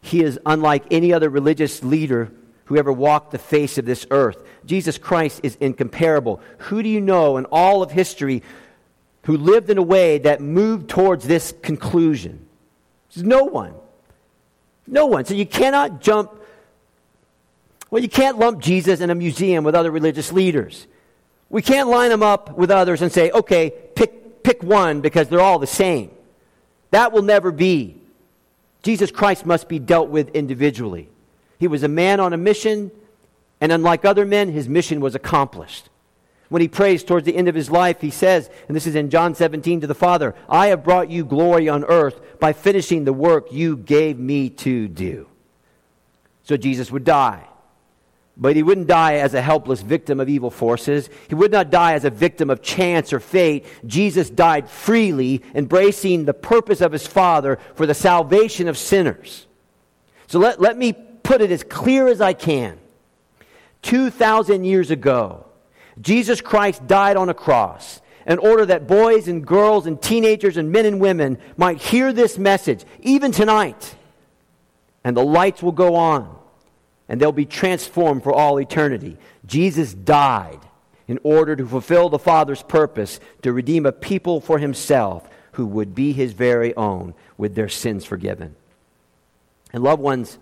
He 0.02 0.22
is 0.22 0.40
unlike 0.46 0.84
any 0.92 1.14
other 1.14 1.30
religious 1.30 1.84
leader 1.84 2.32
who 2.66 2.78
ever 2.78 2.92
walked 2.92 3.32
the 3.32 3.38
face 3.38 3.78
of 3.78 3.86
this 3.86 4.06
earth. 4.12 4.44
Jesus 4.66 4.98
Christ 4.98 5.42
is 5.44 5.56
incomparable. 5.60 6.42
Who 6.58 6.84
do 6.84 6.90
you 6.90 7.00
know 7.00 7.38
in 7.38 7.46
all 7.46 7.82
of 7.82 7.92
history 7.92 8.44
who 9.26 9.38
lived 9.38 9.70
in 9.70 9.78
a 9.78 9.84
way 9.84 10.18
that 10.20 10.42
moved 10.42 10.90
towards 10.90 11.28
this 11.28 11.54
conclusion? 11.62 12.46
There's 13.14 13.26
no 13.26 13.44
one. 13.44 13.74
No 14.88 15.06
one. 15.06 15.26
So 15.26 15.34
you 15.34 15.46
cannot 15.46 16.02
jump, 16.02 16.32
well, 17.90 18.02
you 18.02 18.10
can't 18.10 18.38
lump 18.38 18.60
Jesus 18.60 19.02
in 19.02 19.10
a 19.10 19.16
museum 19.16 19.64
with 19.64 19.76
other 19.76 19.92
religious 19.92 20.32
leaders. 20.32 20.88
We 21.50 21.62
can't 21.62 21.90
line 21.90 22.10
them 22.10 22.24
up 22.24 22.58
with 22.58 22.72
others 22.72 23.02
and 23.02 23.12
say, 23.12 23.32
okay, 23.32 23.72
pick 23.96 24.44
pick 24.46 24.64
one 24.64 25.02
because 25.02 25.28
they're 25.28 25.42
all 25.42 25.60
the 25.60 25.68
same. 25.68 26.12
That 26.92 27.12
will 27.12 27.24
never 27.24 27.52
be. 27.52 28.00
Jesus 28.84 29.12
Christ 29.12 29.46
must 29.46 29.68
be 29.68 29.80
dealt 29.80 30.10
with 30.10 30.30
individually. 30.30 31.10
He 31.60 31.68
was 31.68 31.84
a 31.84 31.88
man 31.88 32.20
on 32.20 32.32
a 32.32 32.38
mission, 32.38 32.92
and 33.60 33.72
unlike 33.72 34.06
other 34.06 34.26
men, 34.26 34.50
his 34.50 34.70
mission 34.70 35.02
was 35.02 35.16
accomplished. 35.16 35.90
When 36.50 36.62
he 36.62 36.68
prays 36.68 37.04
towards 37.04 37.26
the 37.26 37.36
end 37.36 37.48
of 37.48 37.56
his 37.56 37.72
life, 37.72 38.02
he 38.02 38.12
says, 38.12 38.50
and 38.68 38.76
this 38.76 38.86
is 38.86 38.96
in 38.96 39.10
John 39.10 39.34
17 39.34 39.82
to 39.82 39.88
the 39.88 39.96
Father, 39.96 40.36
I 40.48 40.68
have 40.68 40.84
brought 40.84 41.10
you 41.10 41.26
glory 41.26 41.70
on 41.70 41.84
earth 41.86 42.40
by 42.40 42.54
finishing 42.54 43.04
the 43.04 43.14
work 43.14 43.52
you 43.52 43.78
gave 43.78 44.20
me 44.20 44.50
to 44.50 44.88
do. 44.88 45.28
So 46.44 46.58
Jesus 46.58 46.92
would 46.92 47.04
die. 47.04 47.48
But 48.38 48.56
he 48.56 48.64
wouldn't 48.64 48.88
die 48.88 49.16
as 49.16 49.34
a 49.34 49.42
helpless 49.42 49.82
victim 49.82 50.20
of 50.20 50.28
evil 50.28 50.52
forces. 50.52 51.10
He 51.30 51.36
would 51.36 51.52
not 51.52 51.70
die 51.70 51.94
as 51.94 52.04
a 52.04 52.10
victim 52.10 52.50
of 52.50 52.62
chance 52.62 53.14
or 53.14 53.20
fate. 53.20 53.66
Jesus 53.86 54.30
died 54.30 54.70
freely, 54.70 55.42
embracing 55.54 56.26
the 56.26 56.34
purpose 56.34 56.82
of 56.82 56.92
his 56.92 57.08
Father 57.08 57.58
for 57.76 57.86
the 57.86 57.94
salvation 57.94 58.68
of 58.68 58.78
sinners. 58.78 59.48
So 60.28 60.40
let, 60.40 60.60
let 60.60 60.78
me 60.78 60.94
put 60.94 61.42
it 61.42 61.50
as 61.50 61.64
clear 61.64 62.08
as 62.08 62.20
I 62.20 62.34
can. 62.34 62.78
2,000 63.84 64.66
years 64.66 64.92
ago, 64.92 65.46
Jesus 66.02 66.42
Christ 66.42 66.86
died 66.88 67.18
on 67.18 67.30
a 67.30 67.34
cross 67.34 68.02
in 68.26 68.40
order 68.40 68.66
that 68.66 68.88
boys 68.88 69.28
and 69.28 69.46
girls 69.46 69.86
and 69.86 70.02
teenagers 70.02 70.58
and 70.58 70.72
men 70.72 70.86
and 70.86 71.00
women 71.00 71.38
might 71.58 71.82
hear 71.82 72.12
this 72.12 72.38
message, 72.38 72.84
even 73.02 73.32
tonight. 73.32 73.96
And 75.04 75.16
the 75.16 75.24
lights 75.24 75.62
will 75.62 75.72
go 75.72 75.96
on 75.96 76.36
and 77.08 77.22
they'll 77.22 77.32
be 77.32 77.46
transformed 77.46 78.24
for 78.24 78.34
all 78.34 78.60
eternity. 78.60 79.18
Jesus 79.46 79.94
died 79.94 80.60
in 81.08 81.20
order 81.24 81.56
to 81.56 81.68
fulfill 81.68 82.10
the 82.10 82.20
Father's 82.20 82.64
purpose 82.64 83.20
to 83.44 83.54
redeem 83.54 83.86
a 83.86 83.92
people 83.92 84.42
for 84.42 84.58
himself 84.58 85.30
who 85.54 85.66
would 85.68 85.94
be 85.94 86.12
his 86.12 86.34
very 86.34 86.76
own 86.76 87.14
with 87.38 87.56
their 87.56 87.70
sins 87.70 88.04
forgiven. 88.04 88.56
And 89.72 89.84
loved 89.84 90.02
ones, 90.02 90.40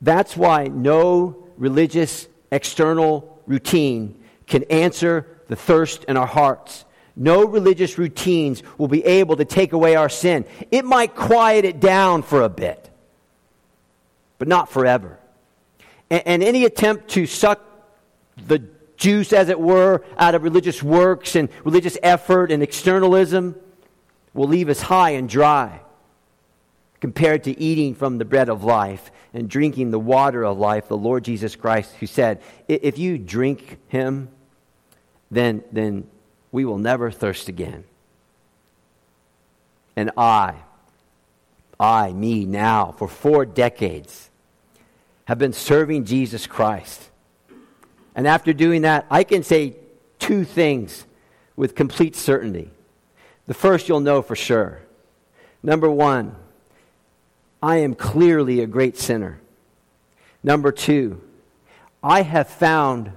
that's 0.00 0.36
why 0.36 0.64
no 0.64 1.48
religious 1.58 2.28
external 2.50 3.35
routine 3.46 4.22
can 4.46 4.64
answer 4.64 5.26
the 5.48 5.56
thirst 5.56 6.04
in 6.04 6.16
our 6.16 6.26
hearts. 6.26 6.84
No 7.14 7.46
religious 7.46 7.98
routines 7.98 8.62
will 8.76 8.88
be 8.88 9.04
able 9.04 9.36
to 9.36 9.44
take 9.44 9.72
away 9.72 9.96
our 9.96 10.08
sin. 10.08 10.44
It 10.70 10.84
might 10.84 11.14
quiet 11.14 11.64
it 11.64 11.80
down 11.80 12.22
for 12.22 12.42
a 12.42 12.48
bit, 12.48 12.90
but 14.38 14.48
not 14.48 14.70
forever. 14.70 15.18
And, 16.10 16.22
and 16.26 16.42
any 16.42 16.64
attempt 16.64 17.08
to 17.10 17.26
suck 17.26 17.62
the 18.46 18.62
juice, 18.96 19.32
as 19.32 19.48
it 19.48 19.58
were, 19.58 20.04
out 20.18 20.34
of 20.34 20.42
religious 20.42 20.82
works 20.82 21.36
and 21.36 21.48
religious 21.64 21.96
effort 22.02 22.52
and 22.52 22.62
externalism 22.62 23.54
will 24.34 24.48
leave 24.48 24.68
us 24.68 24.80
high 24.80 25.10
and 25.10 25.28
dry 25.28 25.80
compared 27.00 27.44
to 27.44 27.60
eating 27.60 27.94
from 27.94 28.18
the 28.18 28.24
bread 28.24 28.48
of 28.48 28.64
life 28.64 29.10
and 29.34 29.48
drinking 29.48 29.90
the 29.90 29.98
water 29.98 30.44
of 30.44 30.58
life, 30.58 30.88
the 30.88 30.96
Lord 30.96 31.24
Jesus 31.24 31.56
Christ, 31.56 31.94
who 32.00 32.06
said, 32.06 32.40
If 32.68 32.98
you 32.98 33.18
drink 33.18 33.78
him, 33.88 34.28
then, 35.30 35.62
then 35.72 36.06
we 36.52 36.64
will 36.64 36.78
never 36.78 37.10
thirst 37.10 37.48
again. 37.48 37.84
And 39.96 40.10
I, 40.16 40.54
I, 41.78 42.12
me 42.12 42.44
now, 42.44 42.92
for 42.92 43.08
four 43.08 43.44
decades, 43.44 44.30
have 45.26 45.38
been 45.38 45.52
serving 45.52 46.04
Jesus 46.04 46.46
Christ. 46.46 47.10
And 48.14 48.26
after 48.26 48.52
doing 48.52 48.82
that, 48.82 49.06
I 49.10 49.24
can 49.24 49.42
say 49.42 49.76
two 50.18 50.44
things 50.44 51.04
with 51.56 51.74
complete 51.74 52.16
certainty. 52.16 52.70
The 53.46 53.54
first 53.54 53.88
you'll 53.88 54.00
know 54.00 54.22
for 54.22 54.36
sure. 54.36 54.80
Number 55.62 55.90
one, 55.90 56.36
I 57.62 57.78
am 57.78 57.94
clearly 57.94 58.60
a 58.60 58.66
great 58.66 58.96
sinner. 58.96 59.40
Number 60.42 60.70
two, 60.70 61.20
I 62.02 62.22
have 62.22 62.48
found 62.48 63.12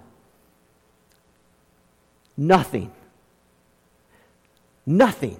nothing, 2.35 2.91
nothing 4.85 5.39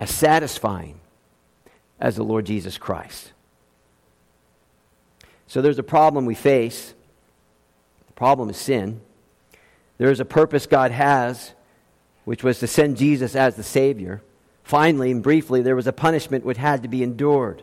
as 0.00 0.10
satisfying 0.10 1.00
as 2.00 2.16
the 2.16 2.24
Lord 2.24 2.46
Jesus 2.46 2.78
Christ. 2.78 3.32
So 5.46 5.62
there's 5.62 5.78
a 5.78 5.84
problem 5.84 6.26
we 6.26 6.34
face. 6.34 6.94
The 8.06 8.12
problem 8.14 8.50
is 8.50 8.56
sin. 8.56 9.00
There 9.98 10.10
is 10.10 10.20
a 10.20 10.24
purpose 10.24 10.66
God 10.66 10.90
has, 10.90 11.52
which 12.24 12.42
was 12.42 12.58
to 12.58 12.66
send 12.66 12.96
Jesus 12.96 13.36
as 13.36 13.56
the 13.56 13.62
Savior. 13.62 14.22
Finally 14.66 15.12
and 15.12 15.22
briefly, 15.22 15.62
there 15.62 15.76
was 15.76 15.86
a 15.86 15.92
punishment 15.92 16.44
which 16.44 16.56
had 16.56 16.82
to 16.82 16.88
be 16.88 17.04
endured. 17.04 17.62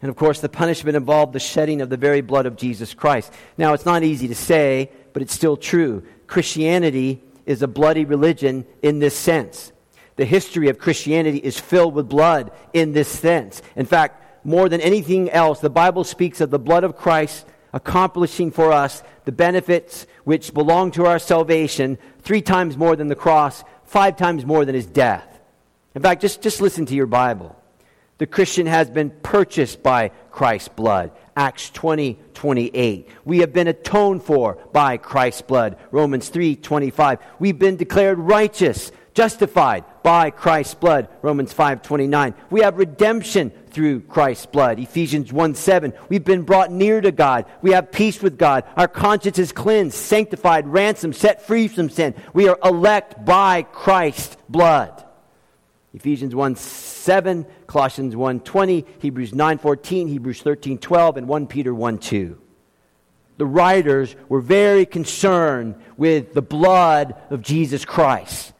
And 0.00 0.08
of 0.08 0.16
course, 0.16 0.40
the 0.40 0.48
punishment 0.48 0.96
involved 0.96 1.34
the 1.34 1.38
shedding 1.38 1.82
of 1.82 1.90
the 1.90 1.98
very 1.98 2.22
blood 2.22 2.46
of 2.46 2.56
Jesus 2.56 2.94
Christ. 2.94 3.30
Now, 3.58 3.74
it's 3.74 3.84
not 3.84 4.02
easy 4.02 4.28
to 4.28 4.34
say, 4.34 4.90
but 5.12 5.20
it's 5.20 5.34
still 5.34 5.58
true. 5.58 6.02
Christianity 6.26 7.22
is 7.44 7.60
a 7.60 7.68
bloody 7.68 8.06
religion 8.06 8.64
in 8.80 8.98
this 8.98 9.14
sense. 9.14 9.72
The 10.16 10.24
history 10.24 10.70
of 10.70 10.78
Christianity 10.78 11.36
is 11.36 11.60
filled 11.60 11.92
with 11.92 12.08
blood 12.08 12.50
in 12.72 12.94
this 12.94 13.08
sense. 13.08 13.60
In 13.76 13.84
fact, 13.84 14.42
more 14.42 14.70
than 14.70 14.80
anything 14.80 15.28
else, 15.28 15.60
the 15.60 15.68
Bible 15.68 16.02
speaks 16.02 16.40
of 16.40 16.48
the 16.48 16.58
blood 16.58 16.82
of 16.82 16.96
Christ 16.96 17.46
accomplishing 17.74 18.50
for 18.50 18.72
us 18.72 19.02
the 19.26 19.32
benefits 19.32 20.06
which 20.24 20.54
belong 20.54 20.92
to 20.92 21.04
our 21.04 21.18
salvation 21.18 21.98
three 22.20 22.40
times 22.40 22.78
more 22.78 22.96
than 22.96 23.08
the 23.08 23.14
cross, 23.14 23.64
five 23.84 24.16
times 24.16 24.46
more 24.46 24.64
than 24.64 24.74
his 24.74 24.86
death. 24.86 25.31
In 25.94 26.02
fact, 26.02 26.22
just, 26.22 26.42
just 26.42 26.60
listen 26.60 26.86
to 26.86 26.94
your 26.94 27.06
Bible. 27.06 27.56
The 28.18 28.26
Christian 28.26 28.66
has 28.66 28.88
been 28.88 29.10
purchased 29.10 29.82
by 29.82 30.12
Christ's 30.30 30.68
blood. 30.68 31.10
Acts 31.36 31.70
20, 31.70 32.18
28. 32.34 33.08
We 33.24 33.38
have 33.38 33.52
been 33.52 33.66
atoned 33.66 34.22
for 34.22 34.58
by 34.72 34.96
Christ's 34.96 35.42
blood. 35.42 35.76
Romans 35.90 36.28
3, 36.28 36.56
25. 36.56 37.18
We've 37.40 37.58
been 37.58 37.76
declared 37.76 38.18
righteous, 38.18 38.92
justified 39.14 39.84
by 40.04 40.30
Christ's 40.30 40.74
blood. 40.74 41.08
Romans 41.20 41.52
5, 41.52 41.82
29. 41.82 42.34
We 42.48 42.60
have 42.60 42.78
redemption 42.78 43.50
through 43.70 44.02
Christ's 44.02 44.46
blood. 44.46 44.78
Ephesians 44.78 45.32
1, 45.32 45.56
7. 45.56 45.92
We've 46.08 46.24
been 46.24 46.42
brought 46.42 46.70
near 46.70 47.00
to 47.00 47.10
God. 47.10 47.46
We 47.60 47.72
have 47.72 47.90
peace 47.90 48.22
with 48.22 48.38
God. 48.38 48.64
Our 48.76 48.88
conscience 48.88 49.40
is 49.40 49.50
cleansed, 49.50 49.96
sanctified, 49.96 50.68
ransomed, 50.68 51.16
set 51.16 51.46
free 51.46 51.66
from 51.66 51.90
sin. 51.90 52.14
We 52.34 52.48
are 52.48 52.58
elect 52.62 53.24
by 53.24 53.62
Christ's 53.62 54.36
blood. 54.48 55.04
Ephesians 55.94 56.34
1 56.34 56.56
7, 56.56 57.46
Colossians 57.66 58.16
1 58.16 58.40
20, 58.40 58.86
Hebrews 59.00 59.34
9 59.34 59.58
14, 59.58 60.08
Hebrews 60.08 60.40
13 60.42 60.78
12, 60.78 61.16
and 61.18 61.28
1 61.28 61.46
Peter 61.46 61.74
1 61.74 61.98
2. 61.98 62.38
The 63.38 63.46
writers 63.46 64.14
were 64.28 64.40
very 64.40 64.86
concerned 64.86 65.74
with 65.96 66.32
the 66.32 66.42
blood 66.42 67.14
of 67.30 67.42
Jesus 67.42 67.84
Christ. 67.84 68.52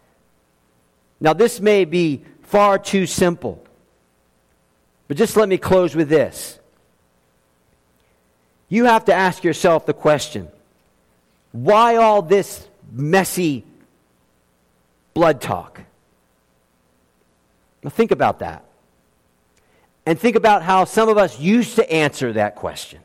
Now, 1.20 1.32
this 1.32 1.60
may 1.60 1.84
be 1.84 2.24
far 2.42 2.78
too 2.78 3.06
simple, 3.06 3.64
but 5.08 5.16
just 5.16 5.36
let 5.36 5.48
me 5.48 5.56
close 5.56 5.94
with 5.94 6.08
this. 6.08 6.58
You 8.68 8.86
have 8.86 9.04
to 9.06 9.14
ask 9.14 9.44
yourself 9.44 9.86
the 9.86 9.94
question 9.94 10.48
why 11.52 11.96
all 11.96 12.22
this 12.22 12.66
messy 12.90 13.64
blood 15.14 15.40
talk? 15.40 15.82
Now, 17.82 17.90
think 17.90 18.10
about 18.10 18.38
that. 18.40 18.64
And 20.04 20.18
think 20.18 20.36
about 20.36 20.62
how 20.62 20.84
some 20.84 21.08
of 21.08 21.16
us 21.16 21.38
used 21.38 21.76
to 21.76 21.92
answer 21.92 22.32
that 22.32 22.56
question. 22.56 23.00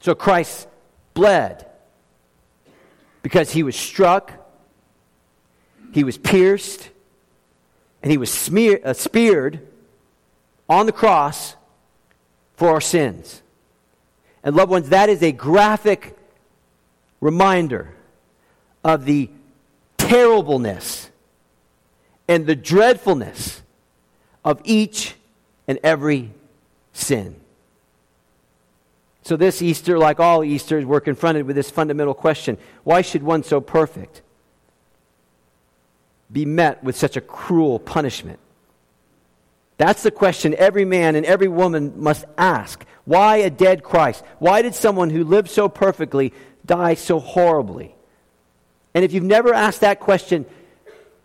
So 0.00 0.14
Christ 0.14 0.68
bled 1.14 1.66
because 3.22 3.50
he 3.50 3.62
was 3.62 3.74
struck, 3.74 4.32
he 5.92 6.04
was 6.04 6.18
pierced, 6.18 6.90
and 8.02 8.10
he 8.10 8.18
was 8.18 8.32
smear, 8.32 8.80
uh, 8.84 8.92
speared 8.92 9.66
on 10.68 10.86
the 10.86 10.92
cross 10.92 11.56
for 12.54 12.70
our 12.70 12.80
sins. 12.80 13.42
And, 14.42 14.54
loved 14.54 14.70
ones, 14.70 14.90
that 14.90 15.08
is 15.08 15.22
a 15.22 15.32
graphic 15.32 16.16
reminder 17.20 17.94
of 18.84 19.04
the 19.04 19.30
terribleness 19.96 21.10
and 22.28 22.46
the 22.46 22.56
dreadfulness 22.56 23.62
of 24.44 24.60
each 24.64 25.14
and 25.68 25.78
every 25.82 26.32
sin. 26.92 27.36
So, 29.22 29.36
this 29.36 29.60
Easter, 29.60 29.98
like 29.98 30.20
all 30.20 30.44
Easters, 30.44 30.84
we're 30.84 31.00
confronted 31.00 31.46
with 31.46 31.56
this 31.56 31.70
fundamental 31.70 32.14
question 32.14 32.58
why 32.84 33.02
should 33.02 33.22
one 33.22 33.42
so 33.42 33.60
perfect 33.60 34.22
be 36.32 36.44
met 36.44 36.82
with 36.84 36.96
such 36.96 37.16
a 37.16 37.20
cruel 37.20 37.78
punishment? 37.78 38.38
That's 39.78 40.02
the 40.02 40.10
question 40.10 40.54
every 40.54 40.84
man 40.84 41.16
and 41.16 41.26
every 41.26 41.48
woman 41.48 41.94
must 41.96 42.24
ask. 42.38 42.84
Why 43.04 43.38
a 43.38 43.50
dead 43.50 43.82
Christ? 43.82 44.24
Why 44.38 44.62
did 44.62 44.74
someone 44.74 45.10
who 45.10 45.22
lived 45.22 45.50
so 45.50 45.68
perfectly 45.68 46.32
die 46.64 46.94
so 46.94 47.20
horribly? 47.20 47.94
And 48.94 49.04
if 49.04 49.12
you've 49.12 49.24
never 49.24 49.52
asked 49.52 49.82
that 49.82 50.00
question, 50.00 50.46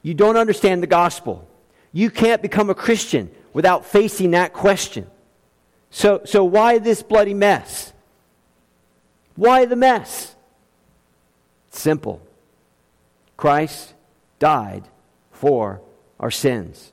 you 0.02 0.14
don't 0.14 0.38
understand 0.38 0.82
the 0.82 0.88
gospel. 0.88 1.48
You 1.94 2.10
can't 2.10 2.42
become 2.42 2.70
a 2.70 2.76
Christian 2.76 3.30
without 3.54 3.86
facing 3.86 4.32
that 4.32 4.54
question. 4.54 5.08
So, 5.90 6.22
so 6.26 6.44
why 6.44 6.80
this 6.80 7.04
bloody 7.04 7.34
mess? 7.34 7.94
Why 9.36 9.66
the 9.66 9.76
mess? 9.76 10.36
Simple. 11.70 12.22
Christ 13.38 13.94
died 14.40 14.88
for 15.32 15.82
our 16.20 16.32
sins. 16.32 16.92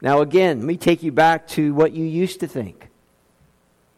Now, 0.00 0.20
again, 0.20 0.58
let 0.58 0.66
me 0.66 0.76
take 0.76 1.02
you 1.02 1.12
back 1.12 1.46
to 1.48 1.74
what 1.74 1.92
you 1.92 2.04
used 2.04 2.40
to 2.40 2.48
think. 2.48 2.88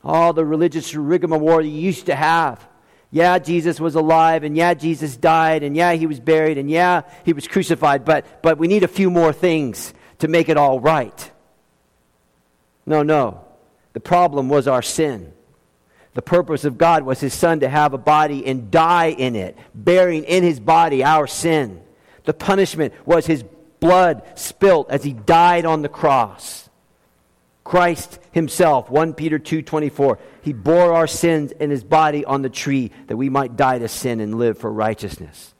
All 0.03 0.33
the 0.33 0.45
religious 0.45 0.95
rigmarole 0.95 1.63
you 1.63 1.81
used 1.81 2.07
to 2.07 2.15
have. 2.15 2.67
Yeah, 3.15 3.39
Jesus 3.39 3.79
was 3.79 3.95
alive, 3.95 4.43
and 4.43 4.57
yeah, 4.57 4.75
Jesus 4.75 5.17
died, 5.17 5.63
and 5.63 5.77
yeah, 5.77 5.93
he 5.93 6.05
was 6.05 6.19
buried, 6.19 6.59
and 6.59 6.69
yeah, 6.69 7.03
he 7.25 7.33
was 7.33 7.47
crucified, 7.47 8.05
but, 8.05 8.43
but 8.43 8.59
we 8.59 8.67
need 8.67 8.83
a 8.83 8.89
few 8.89 9.09
more 9.09 9.33
things 9.33 9.95
to 10.19 10.27
make 10.27 10.49
it 10.49 10.57
all 10.57 10.81
right. 10.81 11.31
No, 12.85 13.05
no. 13.05 13.45
The 13.93 14.01
problem 14.01 14.49
was 14.49 14.67
our 14.67 14.83
sin. 14.83 15.33
The 16.15 16.23
purpose 16.23 16.65
of 16.65 16.77
God 16.77 17.05
was 17.05 17.21
his 17.21 17.33
son 17.33 17.61
to 17.61 17.69
have 17.69 17.95
a 17.95 17.99
body 17.99 18.45
and 18.45 18.69
die 18.73 19.11
in 19.11 19.37
it, 19.37 19.57
bearing 19.77 20.25
in 20.25 20.43
his 20.43 20.59
body 20.59 21.05
our 21.05 21.29
sin. 21.29 21.85
The 22.25 22.35
punishment 22.35 22.95
was 23.07 23.27
his 23.27 23.45
blood 23.79 24.25
spilt 24.35 24.91
as 24.91 25.05
he 25.05 25.13
died 25.13 25.67
on 25.67 25.83
the 25.83 25.89
cross. 25.89 26.69
Christ 27.65 28.19
himself, 28.33 28.91
1 28.91 29.15
Peter 29.15 29.39
2:24, 29.39 30.19
he 30.43 30.53
bore 30.53 30.93
our 30.93 31.07
sins 31.07 31.51
in 31.53 31.71
his 31.71 31.83
body 31.83 32.25
on 32.25 32.43
the 32.43 32.51
tree 32.51 32.91
that 33.07 33.17
we 33.17 33.31
might 33.31 33.57
die 33.57 33.79
to 33.79 33.89
sin 33.89 34.21
and 34.21 34.39
live 34.39 34.59
for 34.59 34.71
righteousness. 34.71 35.55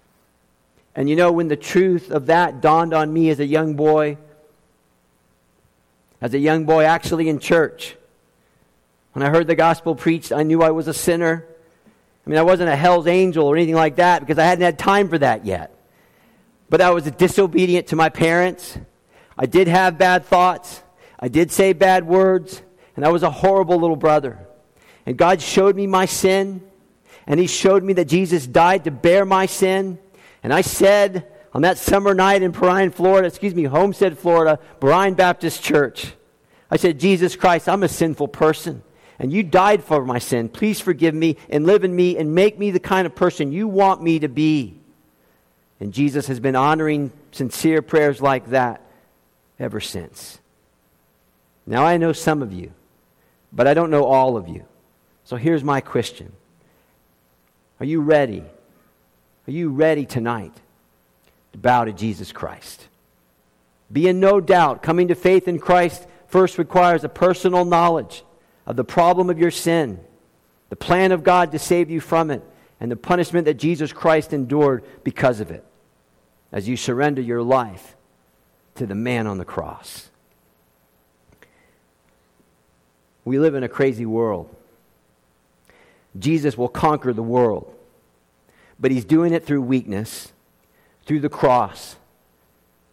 And 0.95 1.09
you 1.09 1.17
know 1.17 1.33
when 1.33 1.49
the 1.49 1.57
truth 1.57 2.11
of 2.11 2.27
that 2.27 2.61
dawned 2.61 2.95
on 2.95 3.13
me 3.13 3.31
as 3.31 3.41
a 3.41 3.47
young 3.47 3.75
boy, 3.75 4.19
as 6.21 6.35
a 6.35 6.39
young 6.39 6.67
boy 6.67 6.85
actually 6.85 7.29
in 7.29 7.39
church, 7.39 7.97
when 9.13 9.25
I 9.25 9.31
heard 9.31 9.47
the 9.47 9.57
gospel 9.57 9.95
preached, 9.95 10.31
I 10.31 10.43
knew 10.43 10.63
I 10.63 10.71
was 10.71 10.87
a 10.87 10.95
sinner. 10.95 11.47
I 12.27 12.31
mean, 12.31 12.39
I 12.39 12.43
wasn't 12.43 12.69
a 12.69 12.77
hell's 12.77 13.07
angel 13.07 13.47
or 13.47 13.57
anything 13.57 13.75
like 13.75 13.97
that 13.97 14.21
because 14.21 14.39
I 14.39 14.45
hadn't 14.45 14.65
had 14.65 14.79
time 14.79 15.09
for 15.09 15.19
that 15.19 15.45
yet 15.45 15.75
but 16.75 16.81
I 16.81 16.91
was 16.91 17.05
disobedient 17.05 17.89
to 17.89 17.97
my 17.97 18.09
parents. 18.09 18.79
I 19.39 19.47
did 19.47 19.69
have 19.69 19.99
bad 19.99 20.25
thoughts. 20.25 20.83
I 21.25 21.29
did 21.29 21.51
say 21.51 21.73
bad 21.73 22.07
words. 22.07 22.61
And 22.97 23.05
I 23.05 23.09
was 23.09 23.23
a 23.23 23.31
horrible 23.31 23.81
little 23.81 23.97
brother. 23.97 24.47
And 25.07 25.17
God 25.17 25.41
showed 25.41 25.75
me 25.75 25.87
my 25.87 26.05
sin. 26.05 26.63
And 27.27 27.41
He 27.41 27.47
showed 27.47 27.83
me 27.83 27.95
that 27.95 28.05
Jesus 28.05 28.47
died 28.47 28.85
to 28.85 28.91
bear 28.91 29.25
my 29.25 29.47
sin. 29.47 29.99
And 30.43 30.53
I 30.53 30.61
said 30.61 31.27
on 31.55 31.63
that 31.63 31.79
summer 31.79 32.13
night 32.13 32.43
in 32.43 32.51
Bryan, 32.51 32.91
Florida, 32.91 33.27
excuse 33.27 33.55
me, 33.55 33.65
Homestead, 33.65 34.19
Florida, 34.19 34.59
Bryan 34.81 35.15
Baptist 35.15 35.63
Church, 35.63 36.13
I 36.71 36.77
said, 36.77 37.01
Jesus 37.01 37.37
Christ, 37.37 37.71
I'm 37.71 37.85
a 37.85 37.89
sinful 37.89 38.29
person. 38.29 38.83
And 39.19 39.33
you 39.33 39.43
died 39.43 39.83
for 39.83 40.05
my 40.05 40.19
sin. 40.19 40.51
Please 40.51 40.79
forgive 40.79 41.15
me 41.15 41.39
and 41.49 41.65
live 41.65 41.85
in 41.85 41.97
me 41.97 42.19
and 42.19 42.35
make 42.35 42.59
me 42.59 42.71
the 42.71 42.81
kind 42.81 43.07
of 43.07 43.15
person 43.15 43.51
you 43.51 43.67
want 43.67 44.03
me 44.03 44.19
to 44.19 44.29
be. 44.29 44.79
And 45.81 45.91
Jesus 45.91 46.27
has 46.27 46.39
been 46.39 46.55
honoring 46.55 47.13
sincere 47.33 47.81
prayers 47.81 48.21
like 48.21 48.51
that 48.51 48.83
ever 49.59 49.81
since. 49.81 50.39
Now, 51.67 51.85
I 51.85 51.97
know 51.97 52.13
some 52.13 52.43
of 52.43 52.53
you, 52.53 52.73
but 53.53 53.67
I 53.67 53.75
don't 53.75 53.91
know 53.91 54.05
all 54.05 54.37
of 54.37 54.49
you. 54.49 54.65
So 55.25 55.37
here's 55.37 55.65
my 55.65 55.81
question 55.81 56.33
Are 57.81 57.87
you 57.87 58.01
ready? 58.01 58.45
Are 59.47 59.53
you 59.53 59.69
ready 59.71 60.07
tonight 60.07 60.55
to 61.53 61.59
bow 61.59 61.85
to 61.85 61.93
Jesus 61.93 62.33
Christ? 62.33 62.89
Be 63.93 64.09
in 64.09 64.21
no 64.21 64.41
doubt, 64.41 64.83
coming 64.83 65.09
to 65.09 65.15
faith 65.15 65.47
in 65.47 65.59
Christ 65.59 66.07
first 66.27 66.59
requires 66.59 67.05
a 67.05 67.09
personal 67.09 67.65
knowledge 67.65 68.25
of 68.67 68.77
the 68.77 68.85
problem 68.85 69.31
of 69.31 69.39
your 69.39 69.51
sin, 69.51 70.01
the 70.69 70.77
plan 70.77 71.13
of 71.13 71.23
God 71.23 71.53
to 71.53 71.59
save 71.59 71.91
you 71.91 72.01
from 72.01 72.31
it, 72.31 72.43
and 72.81 72.91
the 72.91 72.97
punishment 72.97 73.45
that 73.45 73.55
Jesus 73.55 73.93
Christ 73.93 74.33
endured 74.33 74.85
because 75.05 75.41
of 75.41 75.51
it 75.51 75.65
as 76.51 76.69
you 76.69 76.77
surrender 76.77 77.21
your 77.23 77.43
life 77.43 77.97
to 78.75 78.87
the 78.87 78.95
man 78.95 79.27
on 79.27 79.39
the 79.39 79.45
cross. 79.45 80.11
We 83.25 83.39
live 83.39 83.55
in 83.55 83.63
a 83.63 83.69
crazy 83.69 84.07
world. 84.07 84.55
Jesus 86.19 86.57
will 86.57 86.69
conquer 86.69 87.13
the 87.13 87.23
world, 87.23 87.75
but 88.79 88.91
he's 88.91 89.05
doing 89.05 89.33
it 89.33 89.45
through 89.45 89.63
weakness, 89.63 90.33
through 91.05 91.21
the 91.21 91.29
cross, 91.29 91.97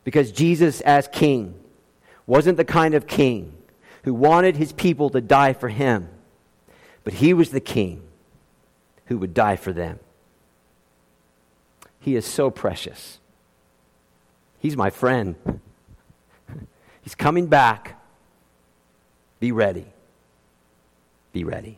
because 0.03 0.31
Jesus, 0.31 0.81
as 0.81 1.07
king, 1.07 1.53
wasn't 2.25 2.57
the 2.57 2.65
kind 2.65 2.95
of 2.95 3.07
king 3.07 3.53
who 4.03 4.13
wanted 4.13 4.55
his 4.55 4.71
people 4.71 5.09
to 5.11 5.21
die 5.21 5.53
for 5.53 5.69
him, 5.69 6.09
but 7.03 7.13
he 7.13 7.33
was 7.33 7.51
the 7.51 7.59
king 7.59 8.01
who 9.05 9.17
would 9.17 9.33
die 9.33 9.55
for 9.55 9.73
them. 9.73 9.99
He 11.99 12.15
is 12.15 12.25
so 12.25 12.49
precious. 12.49 13.19
He's 14.59 14.75
my 14.75 14.89
friend. 14.89 15.35
He's 17.03 17.15
coming 17.15 17.47
back. 17.47 18.01
Be 19.39 19.51
ready. 19.51 19.85
Be 21.31 21.43
ready. 21.43 21.77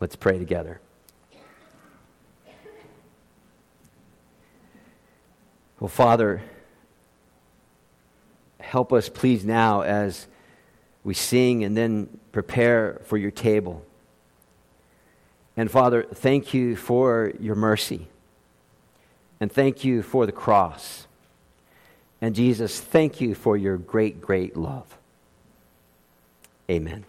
Let's 0.00 0.16
pray 0.16 0.38
together. 0.38 0.80
Well, 5.78 5.88
Father, 5.88 6.42
help 8.60 8.92
us, 8.92 9.08
please, 9.08 9.44
now 9.44 9.82
as 9.82 10.26
we 11.04 11.14
sing 11.14 11.64
and 11.64 11.76
then 11.76 12.20
prepare 12.30 13.00
for 13.04 13.16
your 13.16 13.32
table. 13.32 13.84
And 15.56 15.70
Father, 15.70 16.04
thank 16.04 16.54
you 16.54 16.76
for 16.76 17.32
your 17.38 17.54
mercy. 17.54 18.08
And 19.40 19.50
thank 19.50 19.84
you 19.84 20.02
for 20.02 20.24
the 20.24 20.32
cross. 20.32 21.06
And 22.20 22.34
Jesus, 22.34 22.80
thank 22.80 23.20
you 23.20 23.34
for 23.34 23.56
your 23.56 23.76
great, 23.76 24.20
great 24.20 24.56
love. 24.56 24.96
Amen. 26.70 27.04